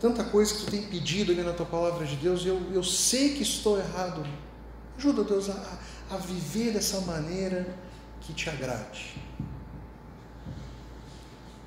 tanta 0.00 0.24
coisa 0.24 0.54
que 0.54 0.64
tu 0.64 0.70
tem 0.70 0.82
pedido 0.82 1.32
ali 1.32 1.42
na 1.42 1.52
tua 1.52 1.66
palavra 1.66 2.06
de 2.06 2.16
Deus, 2.16 2.44
eu, 2.44 2.60
eu 2.72 2.82
sei 2.82 3.34
que 3.34 3.42
estou 3.42 3.78
errado. 3.78 4.26
Ajuda, 4.96 5.24
Deus, 5.24 5.48
a, 5.48 5.78
a 6.10 6.16
viver 6.16 6.72
dessa 6.72 7.00
maneira 7.00 7.76
que 8.20 8.32
te 8.32 8.48
agrade. 8.50 9.16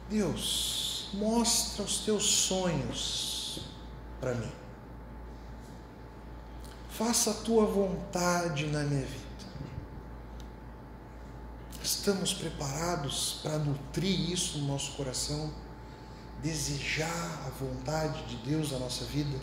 Deus, 0.09 1.09
mostra 1.13 1.83
os 1.83 1.99
teus 1.99 2.23
sonhos 2.23 3.69
para 4.19 4.35
mim 4.35 4.63
faça 6.93 7.31
a 7.31 7.33
tua 7.33 7.65
vontade 7.65 8.67
na 8.67 8.83
minha 8.83 9.01
vida. 9.01 9.32
Estamos 12.03 12.33
preparados 12.33 13.39
para 13.41 13.57
nutrir 13.57 14.29
isso 14.29 14.57
no 14.57 14.67
nosso 14.67 14.91
coração, 14.97 15.49
desejar 16.41 17.45
a 17.47 17.49
vontade 17.51 18.25
de 18.25 18.35
Deus 18.45 18.73
na 18.73 18.79
nossa 18.79 19.05
vida, 19.05 19.39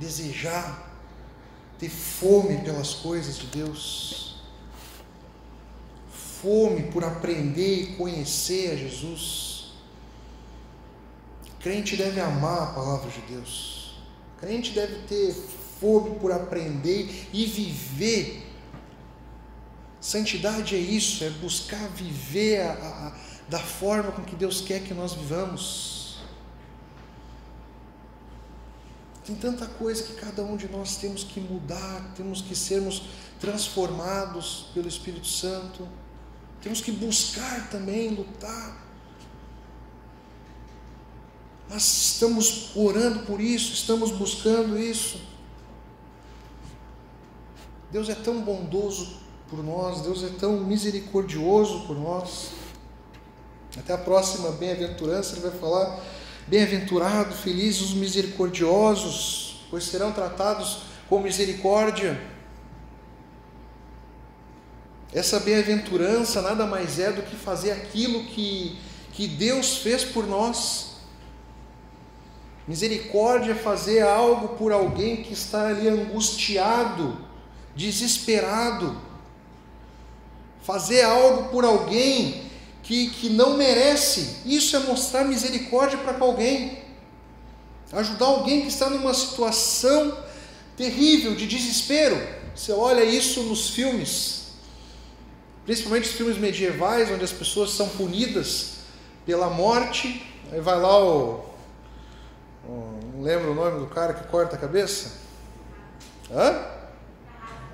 desejar 0.00 0.98
ter 1.78 1.90
fome 1.90 2.56
pelas 2.62 2.94
coisas 2.94 3.36
de 3.36 3.48
Deus, 3.48 4.40
fome 6.10 6.84
por 6.84 7.04
aprender 7.04 7.82
e 7.82 7.96
conhecer 7.96 8.72
a 8.72 8.76
Jesus. 8.76 9.74
Crente 11.60 11.96
deve 11.98 12.18
amar 12.18 12.62
a 12.62 12.72
palavra 12.72 13.10
de 13.10 13.20
Deus 13.30 13.78
crente 14.40 14.72
deve 14.72 15.06
ter 15.06 15.34
fome 15.80 16.18
por 16.18 16.32
aprender 16.32 17.28
e 17.32 17.44
viver. 17.44 18.47
Santidade 20.00 20.76
é 20.76 20.78
isso, 20.78 21.24
é 21.24 21.30
buscar 21.30 21.88
viver 21.88 22.60
a, 22.60 22.72
a, 22.72 23.12
da 23.48 23.58
forma 23.58 24.12
com 24.12 24.22
que 24.22 24.36
Deus 24.36 24.60
quer 24.60 24.82
que 24.82 24.94
nós 24.94 25.12
vivamos. 25.12 26.18
Tem 29.26 29.34
tanta 29.34 29.66
coisa 29.66 30.04
que 30.04 30.14
cada 30.14 30.42
um 30.42 30.56
de 30.56 30.68
nós 30.68 30.96
temos 30.96 31.24
que 31.24 31.40
mudar, 31.40 32.12
temos 32.16 32.40
que 32.40 32.54
sermos 32.54 33.02
transformados 33.40 34.70
pelo 34.72 34.88
Espírito 34.88 35.26
Santo, 35.26 35.86
temos 36.62 36.80
que 36.80 36.92
buscar 36.92 37.68
também, 37.68 38.10
lutar. 38.10 38.88
Nós 41.68 41.82
estamos 41.82 42.74
orando 42.74 43.26
por 43.26 43.40
isso, 43.40 43.74
estamos 43.74 44.10
buscando 44.12 44.78
isso. 44.78 45.20
Deus 47.90 48.08
é 48.08 48.14
tão 48.14 48.40
bondoso 48.40 49.27
por 49.48 49.62
nós, 49.64 50.02
Deus 50.02 50.22
é 50.22 50.28
tão 50.38 50.58
misericordioso 50.58 51.86
por 51.86 51.98
nós. 51.98 52.50
Até 53.76 53.92
a 53.92 53.98
próxima 53.98 54.50
bem-aventurança 54.52 55.34
ele 55.36 55.48
vai 55.48 55.58
falar: 55.58 56.00
Bem-aventurado, 56.46 57.34
felizes 57.34 57.82
os 57.82 57.94
misericordiosos, 57.94 59.66
pois 59.70 59.84
serão 59.84 60.12
tratados 60.12 60.82
com 61.08 61.20
misericórdia. 61.20 62.20
Essa 65.12 65.40
bem-aventurança 65.40 66.42
nada 66.42 66.66
mais 66.66 66.98
é 66.98 67.10
do 67.10 67.22
que 67.22 67.34
fazer 67.34 67.70
aquilo 67.72 68.24
que, 68.24 68.78
que 69.12 69.26
Deus 69.26 69.78
fez 69.78 70.04
por 70.04 70.26
nós. 70.26 70.96
Misericórdia 72.66 73.52
é 73.52 73.54
fazer 73.54 74.02
algo 74.02 74.48
por 74.56 74.72
alguém 74.72 75.22
que 75.22 75.32
está 75.32 75.68
ali 75.68 75.88
angustiado, 75.88 77.16
desesperado. 77.74 79.07
Fazer 80.62 81.02
algo 81.02 81.48
por 81.50 81.64
alguém 81.64 82.50
que, 82.82 83.10
que 83.10 83.30
não 83.30 83.56
merece. 83.56 84.38
Isso 84.44 84.76
é 84.76 84.80
mostrar 84.80 85.24
misericórdia 85.24 85.98
para 85.98 86.16
alguém. 86.24 86.78
Ajudar 87.92 88.26
alguém 88.26 88.62
que 88.62 88.68
está 88.68 88.90
numa 88.90 89.14
situação 89.14 90.16
terrível, 90.76 91.34
de 91.34 91.46
desespero. 91.46 92.20
Você 92.54 92.72
olha 92.72 93.04
isso 93.04 93.42
nos 93.44 93.70
filmes, 93.70 94.48
principalmente 95.64 96.08
os 96.08 96.14
filmes 96.14 96.36
medievais, 96.36 97.10
onde 97.10 97.24
as 97.24 97.32
pessoas 97.32 97.70
são 97.70 97.88
punidas 97.88 98.78
pela 99.24 99.48
morte. 99.48 100.26
Aí 100.52 100.60
vai 100.60 100.78
lá 100.78 101.02
o 101.02 101.48
não 103.18 103.24
lembro 103.24 103.50
o 103.50 103.54
nome 103.54 103.80
do 103.80 103.86
cara 103.86 104.14
que 104.14 104.28
corta 104.28 104.54
a 104.54 104.58
cabeça? 104.58 105.12
Hã? 106.30 106.64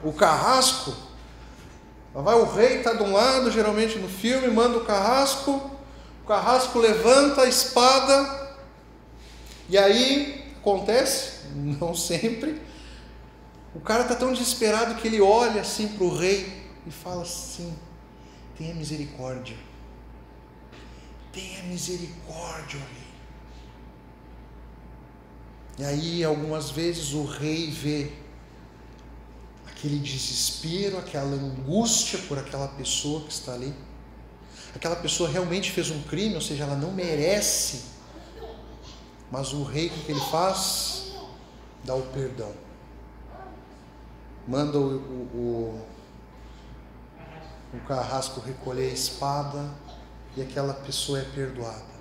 O 0.02 0.10
carrasco. 0.10 0.94
Lá 2.14 2.22
vai 2.22 2.36
o 2.36 2.44
rei, 2.44 2.78
está 2.78 2.92
de 2.92 3.02
um 3.02 3.12
lado, 3.12 3.50
geralmente 3.50 3.98
no 3.98 4.08
filme, 4.08 4.46
manda 4.48 4.78
o 4.78 4.84
carrasco, 4.84 5.70
o 6.22 6.26
carrasco 6.26 6.78
levanta 6.78 7.42
a 7.42 7.48
espada, 7.48 8.54
e 9.68 9.76
aí 9.76 10.54
acontece, 10.58 11.48
não 11.80 11.94
sempre, 11.94 12.62
o 13.74 13.80
cara 13.80 14.02
está 14.02 14.14
tão 14.14 14.32
desesperado 14.32 14.94
que 14.94 15.08
ele 15.08 15.20
olha 15.20 15.60
assim 15.60 15.88
para 15.88 16.04
o 16.04 16.16
rei 16.16 16.62
e 16.86 16.90
fala 16.92 17.22
assim: 17.22 17.76
tenha 18.56 18.72
misericórdia, 18.72 19.56
tenha 21.32 21.64
misericórdia, 21.64 22.78
rei. 22.78 23.04
E 25.76 25.84
aí, 25.84 26.22
algumas 26.22 26.70
vezes, 26.70 27.14
o 27.14 27.24
rei 27.24 27.68
vê 27.68 28.12
aquele 29.76 29.98
desespero, 29.98 30.98
aquela 30.98 31.34
angústia 31.34 32.18
por 32.28 32.38
aquela 32.38 32.68
pessoa 32.68 33.22
que 33.22 33.32
está 33.32 33.52
ali. 33.52 33.74
Aquela 34.74 34.96
pessoa 34.96 35.28
realmente 35.28 35.70
fez 35.70 35.90
um 35.90 36.02
crime, 36.02 36.34
ou 36.34 36.40
seja, 36.40 36.64
ela 36.64 36.76
não 36.76 36.92
merece. 36.92 37.84
Mas 39.30 39.52
o 39.52 39.62
rei, 39.64 39.88
o 39.88 39.90
que 39.90 40.12
ele 40.12 40.20
faz? 40.30 41.12
Dá 41.84 41.94
o 41.94 42.02
perdão. 42.02 42.52
Manda 44.46 44.78
o, 44.78 44.96
o, 44.96 45.82
o, 47.72 47.76
o 47.76 47.80
carrasco 47.86 48.40
recolher 48.40 48.90
a 48.90 48.94
espada 48.94 49.70
e 50.36 50.42
aquela 50.42 50.74
pessoa 50.74 51.18
é 51.18 51.24
perdoada. 51.24 51.94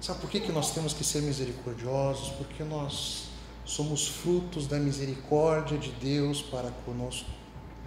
Sabe 0.00 0.20
por 0.20 0.30
que, 0.30 0.40
que 0.40 0.52
nós 0.52 0.72
temos 0.72 0.92
que 0.92 1.02
ser 1.02 1.22
misericordiosos? 1.22 2.30
Porque 2.36 2.62
nós 2.62 3.28
somos 3.64 4.06
frutos 4.06 4.66
da 4.66 4.78
misericórdia 4.78 5.78
de 5.78 5.90
Deus 5.92 6.42
para 6.42 6.70
conosco. 6.84 7.28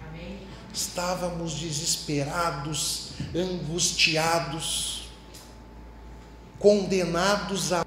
Amém. 0.08 0.38
estávamos 0.72 1.54
desesperados, 1.54 3.10
angustiados, 3.34 5.08
condenados 6.58 7.72
a. 7.72 7.84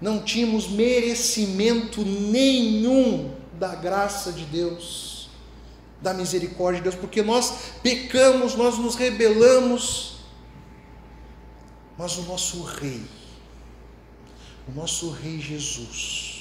Não 0.00 0.20
tínhamos 0.22 0.68
merecimento 0.68 2.04
nenhum 2.04 3.34
da 3.58 3.76
graça 3.76 4.32
de 4.32 4.44
Deus, 4.44 5.30
da 6.00 6.12
misericórdia 6.12 6.80
de 6.80 6.90
Deus, 6.90 6.96
porque 6.96 7.22
nós 7.22 7.72
pecamos, 7.82 8.56
nós 8.56 8.76
nos 8.78 8.96
rebelamos, 8.96 10.16
mas 11.96 12.18
o 12.18 12.22
nosso 12.22 12.62
Rei, 12.64 13.02
o 14.66 14.72
nosso 14.72 15.10
Rei 15.10 15.40
Jesus, 15.40 16.31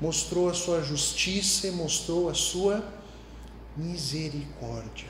mostrou 0.00 0.48
a 0.48 0.54
sua 0.54 0.82
justiça 0.82 1.66
e 1.66 1.70
mostrou 1.70 2.28
a 2.28 2.34
sua 2.34 2.84
misericórdia. 3.76 5.08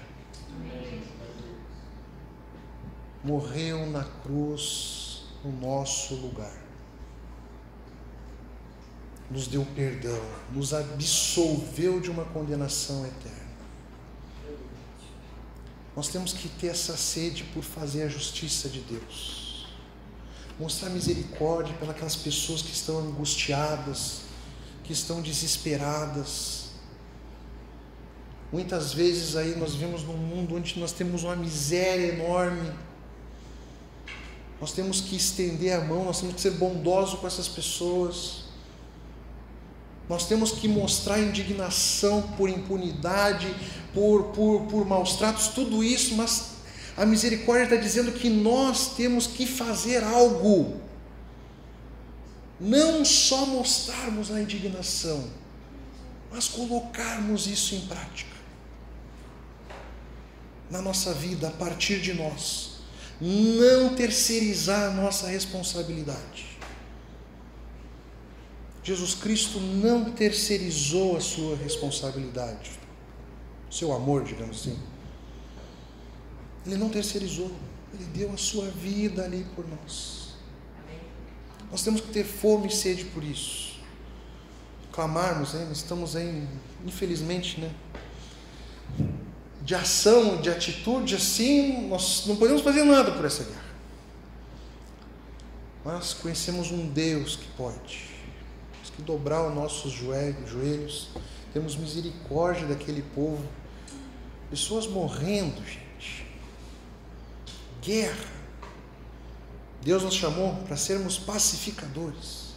Morreu 3.22 3.86
na 3.86 4.04
cruz 4.04 5.24
no 5.44 5.52
nosso 5.52 6.14
lugar. 6.14 6.64
Nos 9.28 9.48
deu 9.48 9.66
perdão, 9.74 10.20
nos 10.52 10.72
absolveu 10.72 12.00
de 12.00 12.10
uma 12.10 12.24
condenação 12.24 13.04
eterna. 13.04 13.46
Nós 15.96 16.08
temos 16.08 16.32
que 16.32 16.48
ter 16.48 16.68
essa 16.68 16.96
sede 16.96 17.42
por 17.42 17.64
fazer 17.64 18.02
a 18.02 18.08
justiça 18.08 18.68
de 18.68 18.80
Deus. 18.80 19.66
Mostrar 20.60 20.90
misericórdia 20.90 21.74
pelas 21.74 22.16
pessoas 22.16 22.62
que 22.62 22.70
estão 22.70 22.98
angustiadas, 22.98 24.25
que 24.86 24.92
estão 24.92 25.20
desesperadas, 25.20 26.66
Muitas 28.52 28.92
vezes 28.94 29.34
aí 29.34 29.56
nós 29.56 29.74
vivemos 29.74 30.02
num 30.04 30.16
mundo 30.16 30.54
onde 30.56 30.78
nós 30.78 30.92
temos 30.92 31.24
uma 31.24 31.34
miséria 31.34 32.12
enorme. 32.12 32.72
Nós 34.60 34.72
temos 34.72 35.00
que 35.00 35.16
estender 35.16 35.74
a 35.74 35.80
mão, 35.84 36.04
nós 36.04 36.20
temos 36.20 36.36
que 36.36 36.40
ser 36.40 36.52
bondosos 36.52 37.18
com 37.18 37.26
essas 37.26 37.48
pessoas. 37.48 38.44
Nós 40.08 40.26
temos 40.26 40.52
que 40.52 40.68
mostrar 40.68 41.18
indignação 41.18 42.22
por 42.36 42.48
impunidade, 42.48 43.52
por, 43.92 44.26
por, 44.26 44.62
por 44.62 44.86
maus 44.86 45.16
tratos, 45.16 45.48
tudo 45.48 45.82
isso, 45.82 46.14
mas 46.14 46.52
a 46.96 47.04
misericórdia 47.04 47.64
está 47.64 47.76
dizendo 47.76 48.12
que 48.12 48.30
nós 48.30 48.94
temos 48.94 49.26
que 49.26 49.44
fazer 49.44 50.04
algo. 50.04 50.80
Não 52.58 53.04
só 53.04 53.44
mostrarmos 53.46 54.30
a 54.30 54.40
indignação, 54.40 55.28
mas 56.30 56.48
colocarmos 56.48 57.46
isso 57.46 57.74
em 57.74 57.80
prática 57.82 58.36
na 60.70 60.82
nossa 60.82 61.12
vida 61.14 61.48
a 61.48 61.50
partir 61.50 62.00
de 62.00 62.12
nós. 62.14 62.76
Não 63.20 63.94
terceirizar 63.94 64.90
a 64.90 64.94
nossa 64.94 65.28
responsabilidade. 65.28 66.56
Jesus 68.82 69.14
Cristo 69.14 69.58
não 69.58 70.12
terceirizou 70.12 71.16
a 71.16 71.20
sua 71.20 71.56
responsabilidade, 71.56 72.70
seu 73.70 73.92
amor, 73.92 74.22
digamos 74.22 74.60
assim. 74.60 74.78
Ele 76.64 76.76
não 76.76 76.88
terceirizou, 76.88 77.50
ele 77.92 78.04
deu 78.14 78.32
a 78.32 78.36
sua 78.36 78.68
vida 78.70 79.24
ali 79.24 79.44
por 79.56 79.66
nós. 79.66 80.25
Nós 81.70 81.82
temos 81.82 82.00
que 82.00 82.08
ter 82.08 82.24
fome 82.24 82.68
e 82.68 82.72
sede 82.72 83.04
por 83.06 83.22
isso. 83.24 83.76
Clamarmos, 84.92 85.52
né? 85.52 85.68
estamos 85.72 86.16
aí, 86.16 86.46
infelizmente, 86.84 87.60
né? 87.60 87.70
de 89.66 89.74
ação, 89.74 90.40
de 90.40 90.48
atitude 90.48 91.16
assim, 91.16 91.88
nós 91.88 92.24
não 92.26 92.36
podemos 92.36 92.62
fazer 92.62 92.84
nada 92.84 93.10
por 93.10 93.24
essa 93.24 93.42
guerra. 93.42 93.66
Mas 95.84 96.14
conhecemos 96.14 96.70
um 96.70 96.88
Deus 96.88 97.34
que 97.34 97.48
pode. 97.56 98.08
Temos 98.72 98.90
que 98.94 99.02
dobrar 99.02 99.48
os 99.48 99.54
nossos 99.54 99.92
joelhos, 99.92 100.48
joelhos. 100.48 101.08
Temos 101.52 101.74
misericórdia 101.74 102.66
daquele 102.68 103.02
povo. 103.02 103.44
Pessoas 104.50 104.86
morrendo, 104.86 105.60
gente. 105.64 106.26
Guerra. 107.82 108.35
Deus 109.86 110.02
nos 110.02 110.14
chamou 110.14 110.52
para 110.66 110.76
sermos 110.76 111.16
pacificadores. 111.16 112.56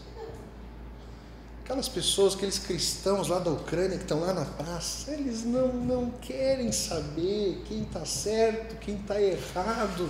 Aquelas 1.63 1.87
pessoas, 1.87 2.33
aqueles 2.33 2.57
cristãos 2.57 3.27
lá 3.27 3.37
da 3.37 3.51
Ucrânia 3.51 3.97
que 3.97 4.03
estão 4.03 4.19
lá 4.21 4.33
na 4.33 4.45
praça, 4.45 5.11
eles 5.11 5.43
não, 5.43 5.67
não 5.67 6.09
querem 6.09 6.71
saber 6.71 7.63
quem 7.67 7.83
está 7.83 8.03
certo, 8.03 8.77
quem 8.77 8.95
está 8.95 9.21
errado. 9.21 10.09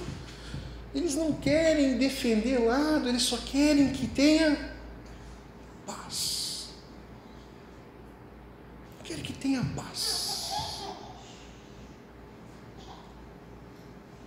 Eles 0.96 1.16
não 1.16 1.34
querem 1.34 1.98
defender 1.98 2.58
lado, 2.60 3.10
eles 3.10 3.24
só 3.24 3.36
querem 3.36 3.92
que 3.92 4.08
tenha 4.08 4.74
paz. 5.86 6.70
Querem 9.04 9.24
que 9.24 9.34
tenha 9.34 9.62
paz. 9.76 10.54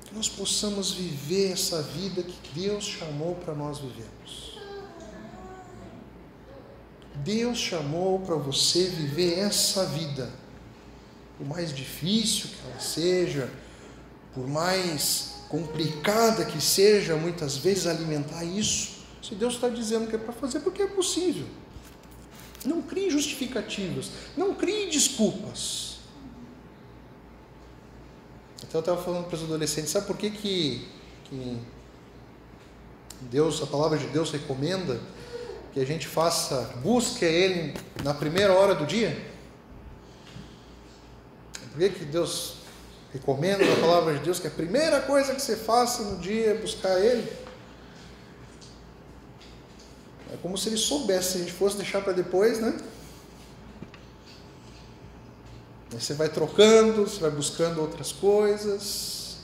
Que 0.05 0.12
nós 0.22 0.28
possamos 0.28 0.92
viver 0.92 1.50
essa 1.50 1.82
vida 1.82 2.22
que 2.22 2.61
Deus 2.61 2.85
chamou 2.85 3.35
para 3.35 3.54
nós 3.54 3.80
vivermos. 3.80 4.56
Deus 7.16 7.58
chamou 7.58 8.20
para 8.20 8.37
você 8.37 8.85
viver 8.85 9.40
essa 9.40 9.85
vida, 9.85 10.30
por 11.37 11.44
mais 11.44 11.74
difícil 11.74 12.50
que 12.50 12.70
ela 12.70 12.78
seja, 12.78 13.50
por 14.32 14.46
mais 14.46 15.38
complicada 15.48 16.44
que 16.44 16.61
seja, 16.61 17.16
muitas 17.16 17.56
vezes 17.56 17.88
alimentar 17.88 18.44
isso. 18.44 18.98
Se 19.20 19.35
Deus 19.35 19.54
está 19.54 19.68
dizendo 19.68 20.06
que 20.06 20.14
é 20.14 20.18
para 20.20 20.32
fazer, 20.32 20.61
porque 20.61 20.82
é 20.82 20.87
possível. 20.87 21.48
Não 22.64 22.80
crie 22.80 23.11
justificativas, 23.11 24.12
não 24.37 24.54
crie 24.54 24.88
desculpas. 24.88 25.91
Até 28.72 28.78
eu 28.78 28.80
estava 28.80 29.02
falando 29.02 29.26
para 29.26 29.37
os 29.37 29.42
adolescentes, 29.42 29.90
sabe 29.90 30.06
por 30.06 30.16
que, 30.16 30.30
que, 30.30 30.88
que 31.24 31.61
Deus, 33.20 33.62
a 33.62 33.66
palavra 33.66 33.98
de 33.98 34.06
Deus 34.06 34.30
recomenda 34.30 34.98
que 35.74 35.80
a 35.80 35.85
gente 35.85 36.08
faça, 36.08 36.72
busque 36.82 37.22
Ele 37.22 37.74
na 38.02 38.14
primeira 38.14 38.54
hora 38.54 38.74
do 38.74 38.87
dia? 38.87 39.30
Por 41.70 41.80
que, 41.80 41.90
que 41.90 42.04
Deus 42.06 42.62
recomenda 43.12 43.62
na 43.62 43.76
palavra 43.76 44.14
de 44.14 44.20
Deus 44.20 44.40
que 44.40 44.46
a 44.46 44.50
primeira 44.50 45.02
coisa 45.02 45.35
que 45.35 45.42
você 45.42 45.54
faça 45.54 46.04
no 46.04 46.16
dia 46.18 46.52
é 46.52 46.54
buscar 46.54 46.98
Ele? 46.98 47.30
É 50.32 50.37
como 50.40 50.56
se 50.56 50.70
Ele 50.70 50.78
soubesse, 50.78 51.32
se 51.32 51.37
a 51.37 51.40
gente 51.40 51.52
fosse 51.52 51.76
deixar 51.76 52.00
para 52.00 52.14
depois, 52.14 52.58
né? 52.58 52.74
Aí 55.80 55.82
você 55.98 56.14
vai 56.14 56.28
trocando, 56.28 57.02
você 57.02 57.20
vai 57.20 57.31
buscando 57.31 57.81
outras 57.81 58.12
coisas. 58.12 59.37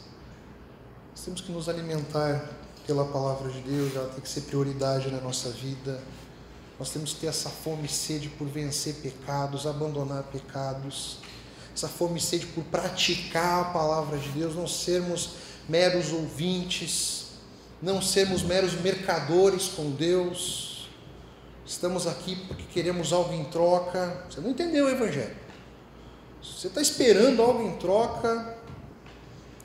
Nós 1.11 1.25
temos 1.25 1.41
que 1.41 1.53
nos 1.53 1.69
alimentar 1.69 2.49
pela 2.87 3.05
palavra 3.05 3.51
de 3.51 3.61
Deus, 3.61 3.95
ela 3.95 4.09
tem 4.09 4.21
que 4.21 4.29
ser 4.29 4.43
prioridade 4.43 5.11
na 5.11 5.21
nossa 5.21 5.51
vida. 5.51 6.01
Nós 6.79 6.91
temos 6.91 7.13
que 7.13 7.21
ter 7.21 7.27
essa 7.27 7.51
fome 7.51 7.87
e 7.87 7.89
sede 7.89 8.29
por 8.31 8.47
vencer 8.47 8.95
pecados, 8.95 9.67
abandonar 9.67 10.23
pecados, 10.25 11.19
essa 11.75 11.89
fome 11.89 12.19
e 12.19 12.23
sede 12.23 12.47
por 12.47 12.65
praticar 12.65 13.63
a 13.63 13.65
palavra 13.71 14.17
de 14.17 14.29
Deus, 14.31 14.55
não 14.55 14.67
sermos 14.67 15.31
meros 15.69 16.13
ouvintes, 16.13 17.27
não 17.83 18.01
sermos 18.01 18.43
meros 18.43 18.73
mercadores 18.81 19.69
com 19.69 19.91
Deus. 19.91 20.89
Estamos 21.67 22.07
aqui 22.07 22.37
porque 22.47 22.65
queremos 22.73 23.13
algo 23.13 23.35
em 23.35 23.45
troca. 23.45 24.25
Você 24.31 24.41
não 24.41 24.51
entendeu 24.51 24.87
o 24.87 24.89
Evangelho. 24.89 25.48
Você 26.43 26.69
está 26.69 26.81
esperando 26.81 27.43
algo 27.43 27.63
em 27.63 27.77
troca, 27.77 28.57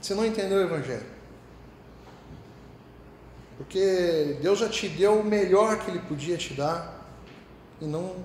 você 0.02 0.14
não 0.14 0.26
entendeu 0.26 0.58
o 0.58 0.62
Evangelho. 0.62 1.06
Porque 3.58 4.38
Deus 4.42 4.60
já 4.60 4.68
te 4.68 4.90
deu 4.90 5.20
o 5.20 5.24
melhor 5.24 5.80
que 5.80 5.92
Ele 5.92 6.00
podia 6.00 6.38
te 6.38 6.54
dar 6.54 7.08
e 7.80 7.86
não 7.86 8.16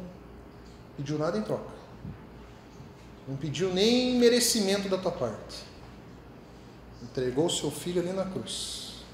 pediu 0.97 1.19
nada 1.19 1.39
em 1.39 1.43
troca. 1.43 1.71
Não 3.27 3.37
pediu 3.37 3.73
nem 3.73 4.19
merecimento 4.19 4.89
da 4.89 4.97
tua 4.97 5.13
parte. 5.13 5.63
Entregou 7.03 7.47
o 7.47 7.51
seu 7.51 7.71
filho 7.71 8.01
ali 8.01 8.13
na 8.13 8.25
cruz. 8.25 9.05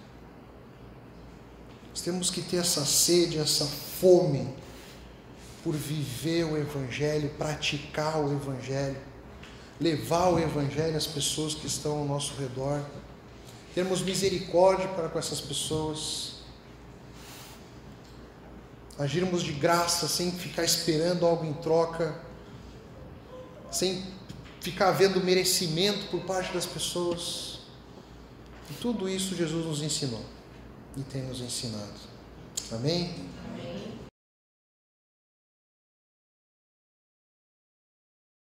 Nós 1.90 2.00
temos 2.00 2.30
que 2.30 2.40
ter 2.40 2.56
essa 2.58 2.84
sede, 2.84 3.38
essa 3.38 3.66
fome 3.66 4.54
por 5.62 5.74
viver 5.74 6.44
o 6.44 6.56
Evangelho, 6.56 7.30
praticar 7.36 8.20
o 8.20 8.32
Evangelho, 8.32 8.96
levar 9.84 10.30
o 10.30 10.38
Evangelho 10.38 10.96
às 10.96 11.06
pessoas 11.06 11.54
que 11.54 11.66
estão 11.66 11.98
ao 11.98 12.04
nosso 12.06 12.32
redor 12.40 12.82
termos 13.74 14.00
misericórdia 14.00 14.88
para 14.88 15.08
com 15.08 15.18
essas 15.18 15.40
pessoas, 15.40 16.34
agirmos 18.96 19.42
de 19.42 19.52
graça 19.52 20.06
sem 20.06 20.30
ficar 20.30 20.64
esperando 20.64 21.26
algo 21.26 21.44
em 21.44 21.52
troca, 21.54 22.16
sem 23.72 24.06
ficar 24.60 24.90
havendo 24.90 25.20
merecimento 25.20 26.06
por 26.06 26.20
parte 26.20 26.54
das 26.54 26.64
pessoas. 26.64 27.58
E 28.70 28.74
tudo 28.74 29.08
isso 29.08 29.34
Jesus 29.34 29.66
nos 29.66 29.82
ensinou 29.82 30.24
e 30.96 31.02
tem 31.02 31.22
nos 31.22 31.40
ensinado. 31.40 32.00
Amém? 32.70 33.12